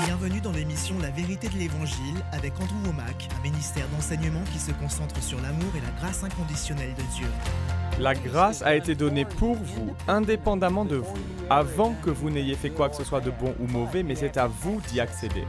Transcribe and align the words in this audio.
Bienvenue 0.00 0.40
dans 0.40 0.52
l'émission 0.52 0.98
La 1.00 1.10
vérité 1.10 1.48
de 1.48 1.56
l'Évangile 1.58 2.16
avec 2.32 2.54
Andrew 2.54 2.86
Womack, 2.86 3.28
un 3.38 3.42
ministère 3.42 3.86
d'enseignement 3.88 4.40
qui 4.50 4.58
se 4.58 4.72
concentre 4.72 5.22
sur 5.22 5.38
l'amour 5.42 5.68
et 5.76 5.80
la 5.80 5.90
grâce 6.00 6.24
inconditionnelle 6.24 6.94
de 6.94 7.02
Dieu. 7.14 7.26
La 8.00 8.14
grâce 8.14 8.62
a 8.62 8.74
été 8.74 8.94
donnée 8.94 9.26
pour 9.26 9.54
vous, 9.54 9.94
indépendamment 10.08 10.86
de 10.86 10.96
vous, 10.96 11.18
avant 11.50 11.92
que 12.02 12.08
vous 12.08 12.30
n'ayez 12.30 12.54
fait 12.54 12.70
quoi 12.70 12.88
que 12.88 12.96
ce 12.96 13.04
soit 13.04 13.20
de 13.20 13.30
bon 13.30 13.54
ou 13.60 13.66
mauvais, 13.66 14.02
mais 14.02 14.14
c'est 14.14 14.38
à 14.38 14.46
vous 14.46 14.80
d'y 14.88 14.98
accéder. 14.98 15.44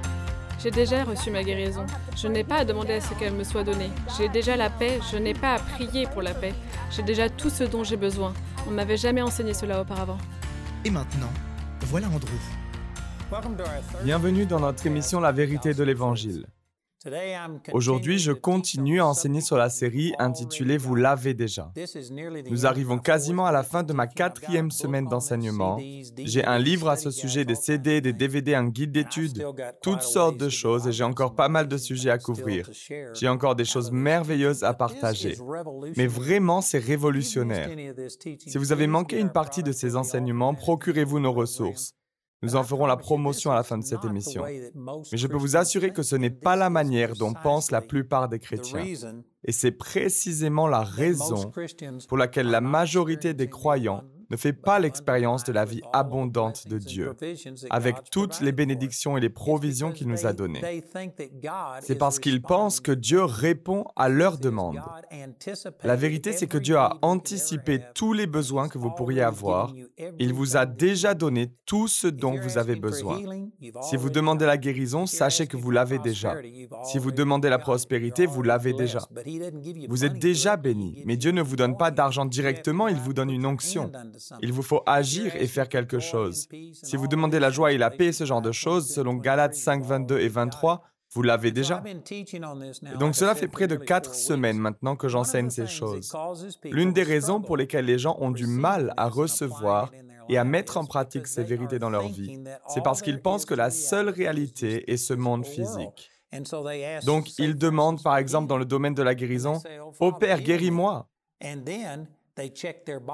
J'ai 0.62 0.72
déjà 0.72 1.06
reçu 1.06 1.32
ma 1.32 1.44
guérison. 1.44 1.86
Je 2.18 2.28
n'ai 2.28 2.44
pas 2.44 2.58
à 2.58 2.66
demander 2.66 2.94
à 2.94 3.02
ce 3.02 3.14
qu'elle 3.14 3.34
me 3.34 3.46
soit 3.46 3.64
donnée. 3.64 3.92
J'ai 4.18 4.28
déjà 4.28 4.58
la 4.58 4.70
paix, 4.70 5.00
je 5.12 5.18
n'ai 5.18 5.34
pas 5.34 5.56
à 5.56 5.60
prier 5.60 6.06
pour 6.08 6.22
la 6.22 6.34
paix. 6.34 6.54
J'ai 6.92 7.04
déjà 7.04 7.30
tout 7.30 7.50
ce 7.50 7.64
dont 7.64 7.86
j'ai 7.86 7.98
besoin. 7.98 8.34
On 8.68 8.72
ne 8.72 8.76
m'avait 8.76 8.98
jamais 8.98 9.22
enseigné 9.22 9.54
cela 9.54 9.82
auparavant. 9.82 10.18
Et 10.84 10.90
maintenant, 10.90 11.32
voilà 11.88 12.08
Andrew. 12.08 12.40
Bienvenue 14.04 14.46
dans 14.46 14.60
notre 14.60 14.86
émission 14.86 15.20
La 15.20 15.32
vérité 15.32 15.74
de 15.74 15.84
l'Évangile. 15.84 16.46
Aujourd'hui, 17.74 18.18
je 18.18 18.32
continue 18.32 19.02
à 19.02 19.08
enseigner 19.08 19.42
sur 19.42 19.58
la 19.58 19.70
série 19.70 20.14
intitulée 20.20 20.78
Vous 20.78 20.96
l'avez 20.96 21.34
déjà. 21.34 21.72
Nous 22.50 22.66
arrivons 22.66 22.98
quasiment 22.98 23.46
à 23.46 23.52
la 23.52 23.64
fin 23.64 23.84
de 23.84 23.92
ma 23.92 24.08
quatrième 24.08 24.72
semaine 24.72 25.08
d'enseignement. 25.08 25.78
J'ai 26.20 26.46
un 26.46 26.58
livre 26.60 26.90
à 26.90 26.96
ce 26.96 27.12
sujet, 27.12 27.44
des 27.44 27.56
CD, 27.56 28.00
des 28.00 28.14
DVD, 28.14 28.56
un 28.56 28.68
guide 28.68 28.92
d'études, 28.92 29.46
toutes 29.82 30.02
sortes 30.02 30.38
de 30.38 30.50
choses 30.50 30.88
et 30.88 30.92
j'ai 30.94 31.04
encore 31.04 31.36
pas 31.36 31.50
mal 31.50 31.68
de 31.68 31.78
sujets 31.78 32.10
à 32.10 32.18
couvrir. 32.18 32.70
J'ai 33.14 33.28
encore 33.28 33.56
des 33.56 33.66
choses 33.66 33.92
merveilleuses 33.92 34.64
à 34.64 34.74
partager. 34.74 35.38
Mais 35.98 36.08
vraiment, 36.08 36.62
c'est 36.62 36.80
révolutionnaire. 36.80 37.70
Si 38.48 38.58
vous 38.58 38.72
avez 38.72 38.88
manqué 38.88 39.20
une 39.20 39.32
partie 39.32 39.64
de 39.64 39.72
ces 39.72 39.98
enseignements, 39.98 40.54
procurez-vous 40.54 41.20
nos 41.20 41.34
ressources. 41.34 41.96
Nous 42.44 42.58
en 42.58 42.64
ferons 42.64 42.86
la 42.86 42.98
promotion 42.98 43.52
à 43.52 43.56
la 43.56 43.64
fin 43.64 43.78
de 43.78 43.86
cette 43.86 44.04
émission. 44.04 44.44
Mais 44.46 45.18
je 45.18 45.28
peux 45.28 45.38
vous 45.38 45.56
assurer 45.56 45.92
que 45.92 46.04
ce 46.04 46.18
n'est 46.18 46.30
pas 46.30 46.58
la 46.58 46.70
manière 46.70 47.16
dont 47.16 47.34
pensent 47.34 47.72
la 47.72 47.82
plupart 47.82 48.28
des 48.28 48.40
chrétiens. 48.40 48.84
Et 49.46 49.52
c'est 49.54 49.72
précisément 49.72 50.68
la 50.68 50.84
raison 50.84 51.52
pour 52.08 52.18
laquelle 52.18 52.48
la 52.48 52.62
majorité 52.62 53.34
des 53.34 53.50
croyants 53.50 54.04
ne 54.34 54.38
fait 54.38 54.54
pas 54.54 54.80
l'expérience 54.80 55.44
de 55.44 55.54
la 55.54 55.64
vie 55.64 55.82
abondante 55.94 56.68
de 56.68 56.80
Dieu, 56.80 57.14
avec 57.70 58.10
toutes 58.10 58.42
les 58.42 58.52
bénédictions 58.52 59.16
et 59.16 59.22
les 59.22 59.30
provisions 59.30 59.92
qu'il 59.92 60.08
nous 60.08 60.26
a 60.26 60.34
données. 60.34 60.84
C'est 61.82 61.98
parce 61.98 62.20
qu'ils 62.20 62.42
pensent 62.42 62.80
que 62.80 62.92
Dieu 62.92 63.24
répond 63.24 63.86
à 63.96 64.10
leurs 64.10 64.40
demandes. 64.40 64.82
La 65.84 65.96
vérité, 65.96 66.32
c'est 66.34 66.48
que 66.48 66.58
Dieu 66.58 66.78
a 66.78 66.98
anticipé 67.04 67.80
tous 67.94 68.14
les 68.14 68.26
besoins 68.26 68.70
que 68.70 68.80
vous 68.80 68.90
pourriez 68.90 69.22
avoir. 69.22 69.72
Il 70.18 70.34
vous 70.34 70.58
a 70.58 70.66
déjà 70.66 71.14
donné 71.14 71.52
tout 71.66 71.88
ce 71.88 72.08
dont 72.08 72.36
vous 72.36 72.58
avez 72.58 72.76
besoin. 72.76 73.22
Si 73.84 73.96
vous 73.96 74.10
demandez 74.10 74.46
la 74.46 74.58
guérison, 74.58 75.06
sachez 75.06 75.46
que 75.46 75.58
vous 75.58 75.70
l'avez 75.70 76.00
déjà. 76.00 76.36
Si 76.84 76.98
vous 76.98 77.12
demandez 77.12 77.50
la 77.50 77.60
prospérité, 77.60 78.26
vous 78.26 78.42
l'avez 78.42 78.74
déjà. 78.74 79.08
Vous 79.88 80.06
êtes 80.06 80.18
déjà 80.18 80.58
béni, 80.58 81.04
mais 81.06 81.18
Dieu 81.18 81.32
ne 81.32 81.42
vous 81.44 81.56
donne 81.56 81.78
pas 81.78 81.92
d'argent 81.92 82.26
directement, 82.26 82.88
il 82.88 82.98
vous 82.98 83.14
donne 83.14 83.30
une 83.30 83.46
onction. 83.46 83.92
Il 84.42 84.52
vous 84.54 84.64
faut 84.64 84.82
agir 84.86 85.36
et 85.36 85.48
faire 85.48 85.70
quelque 85.70 86.00
chose. 86.00 86.48
Si 86.74 86.96
vous 86.96 87.08
demandez 87.08 87.40
la 87.40 87.50
joie 87.50 87.72
et 87.72 87.78
la 87.78 87.92
paix, 87.92 88.12
ce 88.12 88.26
genre 88.26 88.42
de 88.42 88.52
choses, 88.52 88.90
selon 88.90 89.16
Galates 89.16 89.56
5, 89.56 89.84
22 89.84 90.20
et 90.20 90.28
23, 90.28 90.84
vous 91.14 91.22
l'avez 91.22 91.52
déjà. 91.52 91.84
donc 93.00 93.16
cela 93.16 93.36
fait 93.36 93.48
près 93.48 93.68
de 93.68 93.76
quatre 93.76 94.16
semaines 94.16 94.58
maintenant 94.58 94.96
que 94.96 95.08
j'enseigne 95.08 95.50
ces 95.50 95.68
choses. 95.68 96.12
L'une 96.66 96.92
des 96.92 97.04
raisons 97.04 97.42
pour 97.42 97.56
lesquelles 97.56 97.86
les 97.86 98.00
gens 98.00 98.18
ont 98.20 98.32
du 98.32 98.48
mal 98.48 98.94
à 98.98 99.10
recevoir 99.10 99.92
et 100.30 100.38
à 100.38 100.44
mettre 100.44 100.78
en 100.78 100.86
pratique 100.86 101.28
ces 101.28 101.44
vérités 101.44 101.80
dans 101.80 101.90
leur 101.90 102.08
vie, 102.08 102.40
c'est 102.68 102.82
parce 102.84 103.02
qu'ils 103.02 103.22
pensent 103.22 103.46
que 103.46 103.54
la 103.54 103.70
seule 103.70 104.10
réalité 104.10 104.92
est 104.92 104.98
ce 104.98 105.14
monde 105.14 105.46
physique. 105.46 106.10
Donc 107.06 107.38
ils 107.38 107.56
demandent 107.56 108.02
par 108.02 108.18
exemple 108.18 108.48
dans 108.48 108.58
le 108.58 108.66
domaine 108.66 108.96
de 108.96 109.04
la 109.04 109.14
guérison, 109.14 109.62
Ô 110.00 110.14
Père, 110.14 110.42
guéris-moi. 110.42 111.08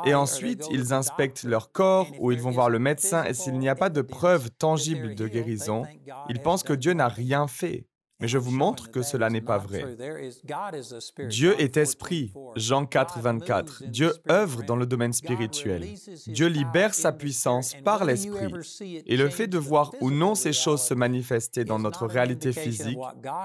Et 0.06 0.14
ensuite, 0.14 0.66
ils 0.72 0.94
inspectent 0.94 1.44
leur 1.44 1.72
corps 1.72 2.16
ou 2.20 2.32
ils 2.32 2.42
vont 2.42 2.52
voir 2.52 2.70
le 2.70 2.80
médecin 2.80 3.26
et 3.26 3.34
s'il 3.34 3.60
n'y 3.60 3.68
a 3.68 3.76
pas 3.76 3.90
de 3.90 4.02
preuve 4.02 4.50
tangible 4.52 5.14
de 5.16 5.28
guérison, 5.28 5.84
ils 6.30 6.42
pensent 6.42 6.64
que 6.64 6.74
Dieu 6.74 6.94
n'a 6.94 7.10
rien 7.10 7.48
fait. 7.48 7.89
Mais 8.22 8.28
je 8.28 8.38
vous 8.38 8.52
montre 8.52 8.92
que 8.92 9.02
cela 9.02 9.30
n'est 9.30 9.40
pas 9.40 9.58
vrai. 9.58 9.86
Dieu 11.30 11.56
est 11.58 11.78
esprit, 11.78 12.34
Jean 12.58 12.86
4, 12.86 13.20
24. 13.20 13.84
Dieu 13.88 14.14
œuvre 14.30 14.64
dans 14.64 14.76
le 14.76 14.86
domaine 14.86 15.14
spirituel. 15.14 15.88
Dieu 16.28 16.48
libère 16.48 16.94
sa 16.94 17.14
puissance 17.14 17.76
par 17.86 18.04
l'esprit. 18.04 18.52
Et 19.06 19.16
le 19.16 19.30
fait 19.30 19.48
de 19.48 19.58
voir 19.58 19.94
ou 20.02 20.12
non 20.12 20.36
ces 20.36 20.52
choses 20.52 20.82
se 20.82 20.94
manifester 20.94 21.64
dans 21.64 21.80
notre 21.80 22.08
réalité 22.08 22.52
physique 22.52 22.98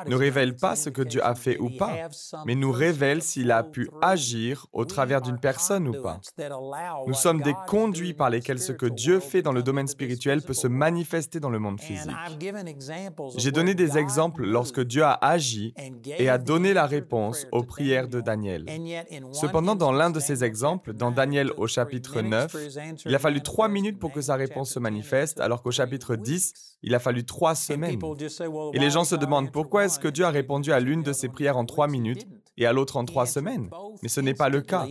ne 0.07 0.17
révèle 0.17 0.57
pas 0.57 0.75
ce 0.75 0.91
que 0.91 1.03
Dieu 1.03 1.25
a 1.25 1.37
fait 1.37 1.57
ou 1.59 1.71
pas, 1.71 2.09
mais 2.45 2.57
nous 2.57 2.73
révèle 2.73 3.23
s'il 3.23 3.53
a 3.53 3.63
pu 3.63 3.89
agir 4.03 4.67
au 4.73 4.85
travers 4.85 5.23
d'une 5.23 5.39
personne 5.39 5.87
ou 5.87 6.03
pas. 6.03 6.21
Nous 7.07 7.15
sommes 7.15 7.43
des 7.43 7.55
conduits 7.69 8.15
par 8.15 8.29
lesquels 8.29 8.59
ce 8.59 8.73
que 8.73 8.87
Dieu 8.87 9.21
fait 9.21 9.43
dans 9.43 9.53
le 9.53 9.63
domaine 9.63 9.87
spirituel 9.87 10.43
peut 10.43 10.53
se 10.53 10.67
manifester 10.67 11.39
dans 11.39 11.51
le 11.51 11.61
monde 11.61 11.81
physique. 11.81 12.11
J'ai 13.37 13.53
donné 13.53 13.75
des 13.75 13.97
exemples 13.99 14.45
lorsque 14.65 14.81
Dieu 14.81 15.03
a 15.03 15.13
agi 15.21 15.75
et 16.19 16.31
a 16.31 16.39
donné 16.39 16.73
la 16.73 16.87
réponse 16.87 17.47
aux 17.53 17.65
prières 17.65 18.09
de 18.09 18.23
Daniel. 18.23 18.65
Cependant, 19.33 19.75
dans 19.75 19.93
l'un 19.93 20.09
de 20.09 20.21
ces 20.21 20.43
exemples, 20.43 20.95
dans 20.95 21.11
Daniel 21.11 21.51
au 21.59 21.67
chapitre 21.67 22.23
9, 22.23 22.57
il 23.05 23.15
a 23.15 23.19
fallu 23.19 23.43
trois 23.43 23.69
minutes 23.69 23.99
pour 23.99 24.11
que 24.11 24.23
sa 24.23 24.37
réponse 24.37 24.71
se 24.71 24.79
manifeste, 24.79 25.39
alors 25.41 25.63
qu'au 25.63 25.71
chapitre 25.71 26.17
10, 26.17 26.79
il 26.83 26.95
a 26.95 26.99
fallu 26.99 27.27
trois 27.27 27.55
semaines. 27.55 28.01
Et 28.73 28.79
les 28.79 28.89
gens 28.89 29.05
se 29.05 29.17
demandent 29.17 29.53
pourquoi 29.53 29.85
est-ce 29.85 29.99
que 29.99 30.09
Dieu 30.09 30.25
a 30.25 30.31
répondu 30.31 30.73
à 30.73 30.81
l'une 30.81 31.03
de 31.03 31.13
ses 31.13 31.29
prières 31.29 31.59
en 31.59 31.67
trois 31.67 31.87
minutes 31.87 32.27
et 32.57 32.65
à 32.65 32.73
l'autre 32.73 32.97
en 32.97 33.05
trois 33.05 33.27
semaines? 33.27 33.69
Mais 34.03 34.09
ce 34.09 34.23
n'est 34.23 34.33
pas 34.33 34.49
le 34.49 34.63
cas. 34.63 34.87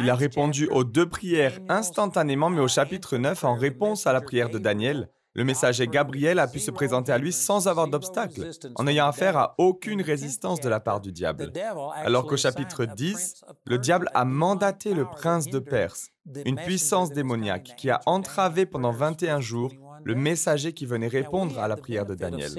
Il 0.00 0.08
a 0.08 0.14
répondu 0.14 0.68
aux 0.68 0.84
deux 0.84 1.06
prières 1.06 1.58
instantanément, 1.68 2.48
mais 2.48 2.62
au 2.62 2.68
chapitre 2.68 3.18
9, 3.18 3.44
en 3.44 3.56
réponse 3.56 4.06
à 4.06 4.14
la 4.14 4.22
prière 4.22 4.48
de 4.48 4.58
Daniel, 4.58 5.10
le 5.34 5.44
messager 5.44 5.86
Gabriel 5.86 6.38
a 6.38 6.46
pu 6.46 6.58
se 6.58 6.70
présenter 6.70 7.12
à 7.12 7.18
lui 7.18 7.32
sans 7.32 7.68
avoir 7.68 7.88
d'obstacle, 7.88 8.50
en 8.74 8.84
n'ayant 8.84 9.06
affaire 9.06 9.36
à 9.36 9.54
aucune 9.58 10.02
résistance 10.02 10.60
de 10.60 10.68
la 10.68 10.80
part 10.80 11.00
du 11.00 11.12
diable. 11.12 11.52
Alors 11.94 12.26
qu'au 12.26 12.36
chapitre 12.36 12.84
10, 12.84 13.44
le 13.66 13.78
diable 13.78 14.08
a 14.14 14.24
mandaté 14.24 14.94
le 14.94 15.04
prince 15.04 15.46
de 15.46 15.58
Perse, 15.58 16.10
une 16.44 16.56
puissance 16.56 17.10
démoniaque 17.12 17.74
qui 17.76 17.90
a 17.90 18.00
entravé 18.06 18.66
pendant 18.66 18.92
21 18.92 19.40
jours 19.40 19.72
le 20.04 20.14
messager 20.14 20.72
qui 20.72 20.84
venait 20.84 21.08
répondre 21.08 21.58
à 21.58 21.68
la 21.68 21.76
prière 21.76 22.06
de 22.06 22.14
Daniel. 22.14 22.52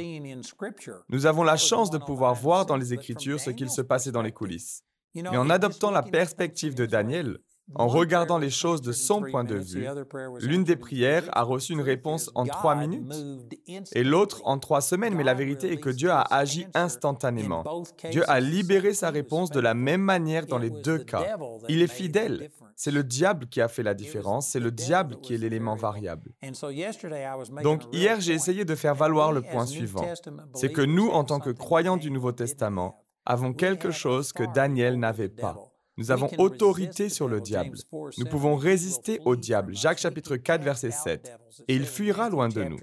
Nous 1.09 1.25
avons 1.25 1.44
la 1.44 1.57
chance 1.57 1.89
de 1.89 1.97
pouvoir 1.97 2.33
voir 2.33 2.66
dans 2.66 2.78
les 2.78 2.94
Écritures 2.94 3.39
ce 3.39 3.50
qu'il 3.50 3.69
se 3.69 3.81
passait 3.81 4.12
dans 4.12 4.22
les 4.22 4.31
coulisses. 4.31 4.83
Mais 5.16 5.38
en 5.38 5.50
adoptant 5.50 5.91
la 5.91 6.01
perspective 6.01 6.73
de 6.73 6.85
Daniel, 6.85 7.38
en 7.75 7.88
regardant 7.88 8.38
les 8.38 8.50
choses 8.50 8.81
de 8.81 8.91
son 8.91 9.22
point 9.22 9.44
de 9.44 9.56
vue, 9.56 9.88
l'une 10.41 10.63
des 10.63 10.75
prières 10.75 11.29
a 11.31 11.44
reçu 11.44 11.74
une 11.74 11.81
réponse 11.81 12.29
en 12.35 12.46
trois 12.46 12.75
minutes 12.75 13.13
et 13.94 14.03
l'autre 14.03 14.41
en 14.46 14.59
trois 14.59 14.81
semaines, 14.81 15.16
mais 15.16 15.24
la 15.24 15.34
vérité 15.34 15.72
est 15.72 15.78
que 15.78 15.90
Dieu 15.90 16.12
a 16.12 16.22
agi 16.22 16.68
instantanément. 16.74 17.63
Dieu 18.12 18.29
a 18.29 18.40
libéré 18.40 18.94
sa 18.94 19.09
réponse 19.09 19.50
de 19.50 19.59
la 19.59 19.74
même 19.74 20.01
manière 20.01 20.46
dans 20.46 20.57
les 20.57 20.69
deux 20.69 21.00
cas. 21.00 21.38
Il 21.69 21.81
est 21.81 21.88
fidèle. 21.88 22.51
C'est 22.75 22.91
le 22.91 23.03
diable 23.03 23.47
qui 23.47 23.62
a 23.62 23.68
fait 23.68 23.84
la 23.84 23.94
différence, 23.94 24.50
c'est 24.50 24.59
le 24.59 24.72
diable 24.72 25.18
qui 25.22 25.34
est 25.34 25.38
l'élément 25.38 25.75
variable. 25.75 26.31
Donc 27.63 27.84
hier, 27.91 28.19
j'ai 28.19 28.34
essayé 28.34 28.66
de 28.66 28.75
faire 28.75 28.95
valoir 28.95 29.31
le 29.31 29.41
point 29.41 29.66
suivant. 29.66 30.06
C'est 30.53 30.72
que 30.72 30.81
nous, 30.81 31.09
en 31.09 31.24
tant 31.24 31.40
que 31.40 31.50
croyants 31.50 31.97
du 31.97 32.12
Nouveau 32.12 32.31
Testament, 32.31 33.03
avons 33.25 33.53
quelque 33.53 33.91
chose 33.91 34.34
que 34.34 34.44
Daniel 34.53 35.00
n'avait 35.00 35.30
pas. 35.30 35.72
Nous 35.97 36.09
avons 36.09 36.29
autorité 36.39 37.09
sur 37.09 37.27
le 37.27 37.39
diable. 37.39 37.77
Nous 38.17 38.25
pouvons 38.25 38.55
résister 38.55 39.19
au 39.25 39.35
diable. 39.35 39.75
Jacques 39.75 39.99
chapitre 39.99 40.37
4 40.37 40.63
verset 40.63 40.91
7. 40.91 41.33
Et 41.67 41.75
il 41.75 41.85
fuira 41.85 42.29
loin 42.29 42.49
de 42.49 42.63
nous. 42.63 42.79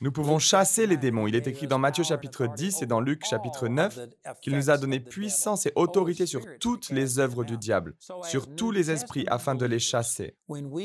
Nous 0.00 0.10
pouvons 0.10 0.38
chasser 0.38 0.86
les 0.86 0.96
démons. 0.96 1.28
Il 1.28 1.36
est 1.36 1.46
écrit 1.46 1.68
dans 1.68 1.78
Matthieu 1.78 2.02
chapitre 2.02 2.48
10 2.48 2.82
et 2.82 2.86
dans 2.86 3.00
Luc 3.00 3.24
chapitre 3.24 3.68
9 3.68 4.00
qu'il 4.42 4.56
nous 4.56 4.70
a 4.70 4.78
donné 4.78 4.98
puissance 4.98 5.66
et 5.66 5.72
autorité 5.76 6.26
sur 6.26 6.42
toutes 6.58 6.90
les 6.90 7.20
œuvres 7.20 7.44
du 7.44 7.56
diable, 7.56 7.94
sur 8.24 8.52
tous 8.54 8.72
les 8.72 8.90
esprits 8.90 9.26
afin 9.28 9.54
de 9.54 9.66
les 9.66 9.78
chasser. 9.78 10.34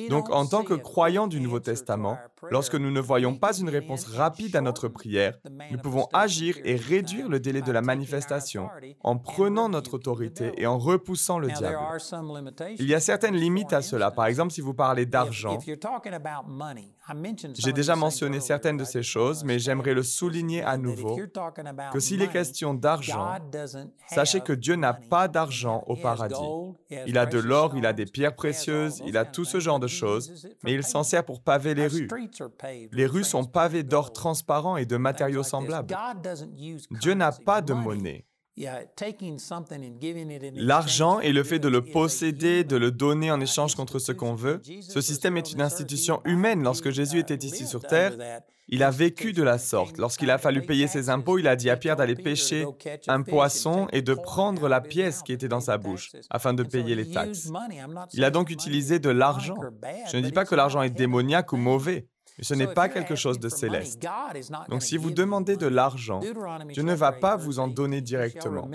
Donc 0.10 0.30
en 0.30 0.46
tant 0.46 0.64
que 0.64 0.76
croyants 0.76 1.28
du 1.28 1.40
Nouveau 1.40 1.60
Testament, 1.60 2.20
lorsque 2.52 2.76
nous 2.76 2.92
ne 2.92 3.00
voyons 3.00 3.36
pas 3.36 3.58
une 3.58 3.70
réponse 3.70 4.06
rapide 4.06 4.56
à 4.56 4.62
notre 4.62 4.88
prière, 4.88 5.40
nous 5.72 5.80
pouvons 5.80 6.08
agir 6.14 6.58
et 6.64 6.76
réduire 6.76 7.28
le 7.28 7.40
délai 7.40 7.62
de 7.62 7.72
la 7.72 7.82
manifestation 7.82 8.70
en 9.02 9.18
prenant 9.18 9.70
notre 9.70 9.96
autorité 9.96 10.52
et 10.58 10.68
en 10.68 10.78
repoussant 10.78 11.40
le 11.40 11.55
diable. 11.58 11.78
Il 12.80 12.88
y 12.88 12.94
a 12.94 13.00
certaines 13.00 13.36
limites 13.36 13.74
à 13.74 13.82
cela. 13.82 14.12
Par 14.12 14.26
exemple, 14.26 14.52
si 14.54 14.62
vous 14.62 14.74
parlez 14.74 15.06
d'argent, 15.06 15.58
j'ai 17.58 17.74
déjà 17.74 17.96
mentionné 17.96 18.40
certaines 18.40 18.78
de 18.78 18.84
ces 18.84 19.04
choses, 19.04 19.44
mais 19.44 19.60
j'aimerais 19.60 19.94
le 19.94 20.04
souligner 20.04 20.64
à 20.64 20.78
nouveau 20.78 21.18
que 21.94 22.00
s'il 22.00 22.22
est 22.22 22.28
question 22.28 22.74
d'argent, 22.74 23.36
sachez 24.08 24.42
que 24.42 24.54
Dieu 24.54 24.76
n'a 24.76 24.94
pas 24.94 25.28
d'argent 25.28 25.84
au 25.88 25.96
paradis. 25.96 26.36
Il 27.08 27.18
a 27.18 27.26
de 27.26 27.40
l'or, 27.40 27.74
il 27.76 27.86
a 27.86 27.94
des 27.94 28.06
pierres 28.06 28.36
précieuses, 28.36 29.02
il 29.06 29.18
a 29.18 29.26
tout 29.26 29.46
ce 29.46 29.60
genre 29.60 29.80
de 29.80 29.88
choses, 29.88 30.48
mais 30.64 30.74
il 30.74 30.84
s'en 30.84 31.04
sert 31.04 31.24
pour 31.24 31.42
paver 31.42 31.74
les 31.74 31.88
rues. 31.88 32.08
Les 32.92 33.06
rues 33.06 33.24
sont 33.24 33.46
pavées 33.46 33.84
d'or 33.84 34.14
transparent 34.14 34.78
et 34.78 34.86
de 34.86 34.98
matériaux 34.98 35.44
semblables. 35.44 35.96
Dieu 36.92 37.14
n'a 37.14 37.32
pas 37.32 37.62
de 37.62 37.74
monnaie. 37.74 38.26
L'argent 40.56 41.20
et 41.20 41.34
le 41.34 41.44
fait 41.44 41.60
de 41.60 41.68
le 41.68 41.82
posséder, 41.82 42.64
de 42.64 42.78
le 42.78 42.92
donner 42.92 43.30
en 43.32 43.42
échange 43.42 43.76
contre 43.76 44.00
ce 44.00 44.12
qu'on 44.14 44.34
veut, 44.34 44.62
ce 44.82 45.02
système 45.02 45.36
est 45.38 45.52
une 45.52 45.62
institution 45.62 46.22
humaine. 46.24 46.64
Lorsque 46.64 46.90
Jésus 46.90 47.20
était 47.20 47.36
ici 47.36 47.68
sur 47.68 47.82
terre, 47.82 48.14
il 48.68 48.82
a 48.82 48.92
vécu 48.92 49.34
de 49.34 49.44
la 49.44 49.58
sorte. 49.58 49.98
Lorsqu'il 49.98 50.32
a 50.32 50.38
fallu 50.38 50.62
payer 50.62 50.88
ses 50.88 51.10
impôts, 51.10 51.38
il 51.38 51.48
a 51.48 51.56
dit 51.56 51.70
à 51.70 51.78
Pierre 51.78 51.98
d'aller 51.98 52.16
pêcher 52.16 52.66
un 53.08 53.22
poisson 53.22 53.88
et 53.92 54.02
de 54.02 54.14
prendre 54.14 54.68
la 54.68 54.82
pièce 54.82 55.22
qui 55.22 55.34
était 55.34 55.48
dans 55.50 55.60
sa 55.60 55.78
bouche 55.78 56.12
afin 56.30 56.54
de 56.54 56.64
payer 56.64 56.96
les 56.96 57.10
taxes. 57.12 57.52
Il 58.14 58.24
a 58.24 58.32
donc 58.32 58.50
utilisé 58.50 59.00
de 59.00 59.10
l'argent. 59.10 59.58
Je 60.12 60.18
ne 60.18 60.22
dis 60.22 60.32
pas 60.32 60.46
que 60.46 60.56
l'argent 60.56 60.82
est 60.82 60.90
démoniaque 60.90 61.52
ou 61.54 61.58
mauvais. 61.58 62.08
Mais 62.38 62.44
ce 62.44 62.54
n'est 62.54 62.68
pas 62.68 62.90
quelque 62.90 63.16
chose 63.16 63.40
de 63.40 63.50
céleste. 63.50 64.06
Donc 64.70 64.84
si 64.84 64.98
vous 64.98 65.12
demandez 65.12 65.58
de 65.58 65.68
l'argent, 65.68 66.20
Dieu 66.70 66.84
ne 66.84 66.94
va 66.94 67.12
pas 67.12 67.36
vous 67.36 67.60
en 67.60 67.68
donner 67.68 68.02
directement. 68.02 68.70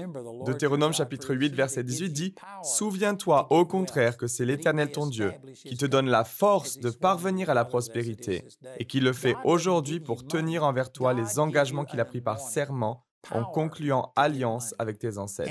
Deutéronome 0.47 0.93
chapitre 0.93 1.35
8, 1.35 1.55
verset 1.55 1.85
18 1.85 2.11
dit, 2.11 2.35
Souviens-toi 2.63 3.47
au 3.51 3.67
contraire 3.67 4.17
que 4.17 4.27
c'est 4.27 4.45
l'Éternel 4.45 4.91
ton 4.91 5.07
Dieu 5.07 5.33
qui 5.55 5.77
te 5.77 5.87
donne 5.87 6.09
la 6.09 6.25
force 6.25 6.79
de 6.79 6.91
parvenir 6.91 7.51
à 7.51 7.55
la 7.55 7.65
prospérité 7.65 8.45
et 8.79 8.85
qui 8.87 9.01
le 9.01 9.13
fait 9.13 9.37
aujourd'hui 9.45 10.01
pour 10.01 10.27
tenir 10.27 10.65
envers 10.65 10.93
toi 10.93 11.13
les 11.13 11.39
engagements 11.39 11.85
qu'il 11.85 12.01
a 12.01 12.05
pris 12.05 12.21
par 12.21 12.39
serment 12.39 13.05
en 13.31 13.45
concluant 13.45 14.13
alliance 14.17 14.75
avec 14.79 14.99
tes 14.99 15.19
ancêtres. 15.19 15.51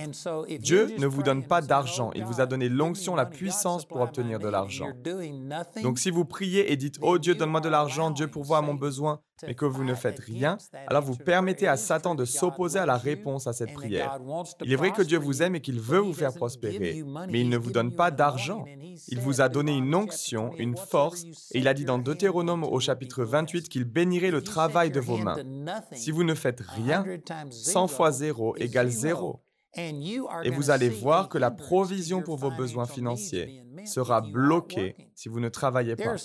Dieu 0.60 0.90
ne 0.98 1.08
vous 1.08 1.24
donne 1.24 1.46
pas 1.46 1.62
d'argent, 1.62 2.12
il 2.16 2.24
vous 2.26 2.42
a 2.42 2.46
donné 2.46 2.70
l'onction, 2.70 3.16
la 3.16 3.26
puissance 3.26 3.86
pour 3.86 4.02
obtenir 4.02 4.40
de 4.40 4.48
l'argent. 4.48 4.88
Donc 5.84 6.00
si 6.00 6.10
vous 6.10 6.26
priez 6.26 6.72
et 6.72 6.76
dites, 6.76 6.98
Oh 7.02 7.18
Dieu, 7.18 7.36
donne-moi 7.36 7.62
de 7.62 7.70
l'argent, 7.70 8.12
Dieu 8.12 8.28
pourvoit 8.28 8.60
à 8.60 8.62
mon 8.62 8.74
besoin, 8.74 9.22
mais 9.48 9.56
que 9.56 9.66
vous 9.66 9.84
ne 9.84 9.94
faites 9.94 10.20
rien, 10.20 10.58
alors 10.88 11.04
vous 11.04 11.16
permettez 11.16 11.68
à 11.68 11.78
Satan 11.78 12.16
de 12.16 12.26
s'opposer 12.26 12.80
à 12.80 12.86
la 12.86 12.98
réponse 12.98 13.48
à 13.48 13.54
cette 13.54 13.74
prière. 13.74 14.20
Il 14.64 14.74
est 14.74 14.76
vrai 14.76 14.92
que 14.92 15.02
Dieu 15.02 15.18
vous 15.18 15.42
aime 15.42 15.56
et 15.56 15.62
qu'il 15.62 15.80
veut 15.80 16.00
vous 16.00 16.14
faire 16.14 16.34
prospérer, 16.34 17.04
mais 17.30 17.40
il 17.40 17.50
ne 17.50 17.58
vous 17.58 17.72
donne 17.72 17.96
pas 17.96 18.12
d'argent. 18.12 18.66
Il 19.08 19.20
vous 19.20 19.42
a 19.42 19.50
donné 19.50 19.78
une 19.78 19.96
onction, 19.96 20.52
une 20.58 20.76
force, 20.76 21.24
et 21.54 21.60
il 21.60 21.68
a 21.68 21.74
dit 21.74 21.86
dans 21.86 22.00
Deutéronome 22.00 22.64
au 22.64 22.80
chapitre 22.80 23.24
28 23.24 23.70
qu'il 23.70 23.86
bénirait 23.86 24.32
le 24.32 24.42
travail 24.42 24.92
de 24.92 25.00
vos 25.00 25.18
mains. 25.18 25.38
Si 25.94 26.12
vous 26.12 26.24
ne 26.24 26.34
faites 26.34 26.62
rien, 26.62 27.06
100 27.64 27.88
fois 27.88 28.12
0 28.12 28.56
égale 28.58 28.90
0. 28.90 29.42
Et 29.76 30.50
vous 30.50 30.72
allez 30.72 30.90
voir 30.90 31.30
que 31.30 31.38
la 31.38 31.52
provision 31.52 32.22
pour 32.22 32.38
vos 32.38 32.52
besoins 32.52 32.88
financiers 32.88 33.64
sera 33.86 34.22
bloquée 34.22 34.96
si 35.16 35.30
vous 35.30 35.40
ne 35.40 35.50
travaillez 35.50 35.96
pas. 35.96 36.16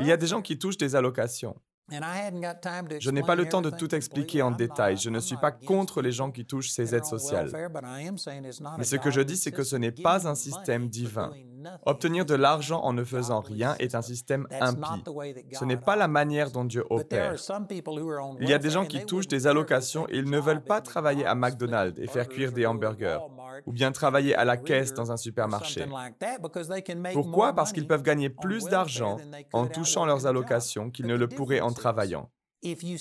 Il 0.00 0.06
y 0.06 0.12
a 0.12 0.16
des 0.16 0.26
gens 0.26 0.42
qui 0.42 0.58
touchent 0.58 0.78
des 0.78 0.96
allocations. 0.96 1.54
Je 1.90 3.10
n'ai 3.10 3.22
pas 3.22 3.34
le 3.34 3.48
temps 3.48 3.60
de 3.60 3.70
tout 3.70 3.94
expliquer 3.94 4.40
en 4.40 4.50
détail. 4.50 4.96
Je 4.96 5.10
ne 5.10 5.20
suis 5.20 5.36
pas 5.36 5.52
contre 5.52 6.00
les 6.00 6.12
gens 6.12 6.30
qui 6.30 6.46
touchent 6.46 6.70
ces 6.70 6.94
aides 6.94 7.04
sociales. 7.04 7.50
Mais 8.78 8.84
ce 8.84 8.96
que 8.96 9.10
je 9.10 9.20
dis, 9.20 9.36
c'est 9.36 9.52
que 9.52 9.62
ce 9.62 9.76
n'est 9.76 9.92
pas 9.92 10.26
un 10.26 10.34
système 10.34 10.88
divin. 10.88 11.32
Obtenir 11.86 12.24
de 12.24 12.34
l'argent 12.34 12.80
en 12.82 12.92
ne 12.92 13.04
faisant 13.04 13.40
rien 13.40 13.74
est 13.78 13.94
un 13.94 14.02
système 14.02 14.46
impie. 14.60 15.02
Ce 15.52 15.64
n'est 15.64 15.76
pas 15.76 15.96
la 15.96 16.08
manière 16.08 16.50
dont 16.50 16.64
Dieu 16.64 16.84
opère. 16.90 17.34
Il 18.40 18.48
y 18.48 18.54
a 18.54 18.58
des 18.58 18.70
gens 18.70 18.84
qui 18.86 19.04
touchent 19.04 19.28
des 19.28 19.46
allocations 19.46 20.06
et 20.08 20.18
ils 20.18 20.30
ne 20.30 20.38
veulent 20.38 20.64
pas 20.64 20.80
travailler 20.80 21.26
à 21.26 21.34
McDonald's 21.34 21.98
et 22.00 22.06
faire 22.06 22.28
cuire 22.28 22.52
des 22.52 22.66
hamburgers, 22.66 23.20
ou 23.66 23.72
bien 23.72 23.92
travailler 23.92 24.34
à 24.34 24.44
la 24.44 24.56
caisse 24.56 24.94
dans 24.94 25.12
un 25.12 25.16
supermarché. 25.16 25.86
Pourquoi? 27.12 27.52
Parce 27.54 27.72
qu'ils 27.72 27.86
peuvent 27.86 28.02
gagner 28.02 28.30
plus 28.30 28.64
d'argent 28.64 29.18
en 29.52 29.66
touchant 29.66 30.04
leurs 30.04 30.26
allocations 30.26 30.90
qu'ils 30.90 31.06
ne 31.06 31.16
le 31.16 31.28
pourraient 31.28 31.60
en 31.60 31.72
travaillant. 31.72 32.30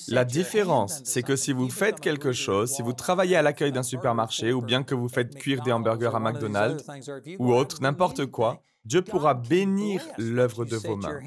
La 0.07 0.25
différence, 0.25 1.01
c'est 1.03 1.21
que 1.21 1.35
si 1.35 1.53
vous 1.53 1.69
faites 1.69 1.99
quelque 1.99 2.31
chose, 2.31 2.71
si 2.71 2.81
vous 2.81 2.93
travaillez 2.93 3.35
à 3.35 3.41
l'accueil 3.41 3.71
d'un 3.71 3.83
supermarché 3.83 4.53
ou 4.53 4.61
bien 4.61 4.83
que 4.83 4.95
vous 4.95 5.07
faites 5.09 5.35
cuire 5.35 5.61
des 5.61 5.71
hamburgers 5.71 6.15
à 6.15 6.19
McDonald's 6.19 6.85
ou 7.37 7.53
autre, 7.53 7.81
n'importe 7.81 8.25
quoi, 8.25 8.63
Dieu 8.83 9.03
pourra 9.03 9.35
bénir 9.35 10.01
l'œuvre 10.17 10.65
de 10.65 10.75
vos 10.75 10.95
mains. 10.95 11.19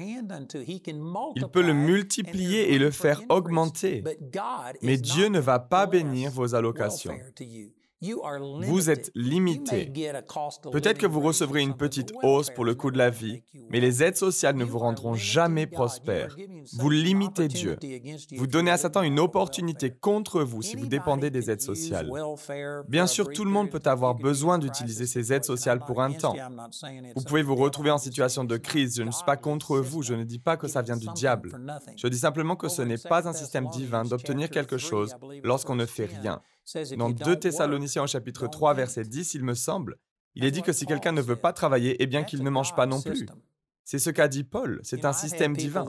Il 1.35 1.47
peut 1.47 1.61
le 1.61 1.73
multiplier 1.73 2.73
et 2.73 2.77
le 2.77 2.91
faire 2.91 3.21
augmenter, 3.29 4.03
mais 4.81 4.97
Dieu 4.97 5.27
ne 5.27 5.39
va 5.39 5.59
pas 5.59 5.85
bénir 5.85 6.31
vos 6.31 6.53
allocations. 6.53 7.17
Vous 8.01 8.89
êtes 8.89 9.11
limité. 9.15 9.91
Peut-être 10.71 10.97
que 10.97 11.05
vous 11.05 11.21
recevrez 11.21 11.61
une 11.61 11.75
petite 11.75 12.11
hausse 12.23 12.49
pour 12.49 12.65
le 12.65 12.75
coût 12.75 12.91
de 12.91 12.97
la 12.97 13.09
vie, 13.09 13.41
mais 13.69 13.79
les 13.79 14.03
aides 14.03 14.17
sociales 14.17 14.55
ne 14.55 14.65
vous 14.65 14.79
rendront 14.79 15.13
jamais 15.13 15.65
prospères. 15.65 16.35
Vous 16.77 16.89
limitez 16.89 17.47
Dieu. 17.47 17.77
Vous 18.35 18.47
donnez 18.47 18.71
à 18.71 18.77
Satan 18.77 19.01
une 19.01 19.19
opportunité 19.19 19.91
contre 19.91 20.41
vous 20.41 20.61
si 20.61 20.75
vous 20.75 20.87
dépendez 20.87 21.29
des 21.29 21.49
aides 21.49 21.61
sociales. 21.61 22.11
Bien 22.87 23.07
sûr, 23.07 23.29
tout 23.29 23.45
le 23.45 23.51
monde 23.51 23.69
peut 23.69 23.81
avoir 23.85 24.15
besoin 24.15 24.59
d'utiliser 24.59 25.05
ces 25.05 25.33
aides 25.33 25.45
sociales 25.45 25.79
pour 25.79 26.01
un 26.01 26.11
temps. 26.11 26.35
Vous 27.15 27.23
pouvez 27.23 27.43
vous 27.43 27.55
retrouver 27.55 27.91
en 27.91 27.97
situation 27.97 28.43
de 28.43 28.57
crise. 28.57 28.97
Je 28.97 29.03
ne 29.03 29.11
suis 29.11 29.25
pas 29.25 29.37
contre 29.37 29.79
vous. 29.79 30.03
Je 30.03 30.13
ne 30.13 30.23
dis 30.23 30.39
pas 30.39 30.57
que 30.57 30.67
ça 30.67 30.81
vient 30.81 30.97
du 30.97 31.07
diable. 31.15 31.51
Je 31.95 32.07
dis 32.07 32.19
simplement 32.19 32.55
que 32.55 32.67
ce 32.67 32.81
n'est 32.81 32.97
pas 32.97 33.27
un 33.27 33.33
système 33.33 33.67
divin 33.69 34.03
d'obtenir 34.03 34.49
quelque 34.49 34.77
chose 34.77 35.15
lorsqu'on 35.43 35.75
ne 35.75 35.85
fait 35.85 36.05
rien. 36.05 36.41
Dans 36.97 37.09
2 37.09 37.35
Thessaloniciens 37.39 38.03
au 38.03 38.07
chapitre 38.07 38.47
3, 38.47 38.73
verset 38.73 39.03
10, 39.03 39.33
il 39.35 39.43
me 39.43 39.53
semble, 39.53 39.97
il 40.33 40.43
est 40.45 40.51
dit 40.51 40.61
que 40.63 40.73
si 40.73 40.85
quelqu'un 40.85 41.11
ne 41.11 41.21
veut 41.21 41.35
pas 41.35 41.53
travailler, 41.53 41.95
eh 42.01 42.07
bien 42.07 42.23
qu'il 42.23 42.43
ne 42.43 42.49
mange 42.49 42.75
pas 42.75 42.85
non 42.85 43.01
plus. 43.01 43.25
C'est 43.87 43.99
ce 43.99 44.09
qu'a 44.09 44.27
dit 44.27 44.43
Paul, 44.43 44.79
c'est 44.81 45.05
un 45.05 45.13
système 45.13 45.55
divin. 45.55 45.85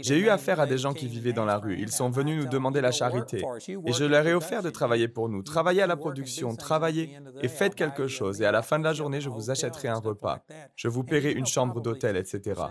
J'ai 0.00 0.16
eu 0.16 0.30
affaire 0.30 0.58
à 0.58 0.66
des 0.66 0.78
gens 0.78 0.94
qui 0.94 1.06
vivaient 1.06 1.34
dans 1.34 1.44
la 1.44 1.58
rue. 1.58 1.76
Ils 1.78 1.92
sont 1.92 2.08
venus 2.08 2.42
nous 2.42 2.48
demander 2.48 2.80
la 2.80 2.92
charité. 2.92 3.44
Et 3.68 3.92
je 3.92 4.04
leur 4.06 4.26
ai 4.26 4.32
offert 4.32 4.62
de 4.62 4.70
travailler 4.70 5.06
pour 5.06 5.28
nous. 5.28 5.42
Travaillez 5.42 5.82
à 5.82 5.86
la 5.86 5.96
production, 5.96 6.56
travaillez 6.56 7.18
et 7.42 7.48
faites 7.48 7.74
quelque 7.74 8.06
chose. 8.06 8.40
Et 8.40 8.46
à 8.46 8.52
la 8.52 8.62
fin 8.62 8.78
de 8.78 8.84
la 8.84 8.94
journée, 8.94 9.20
je 9.20 9.28
vous 9.28 9.50
achèterai 9.50 9.88
un 9.88 9.98
repas. 9.98 10.44
Je 10.76 10.88
vous 10.88 11.04
paierai 11.04 11.32
une 11.32 11.44
chambre 11.44 11.82
d'hôtel, 11.82 12.16
etc. 12.16 12.62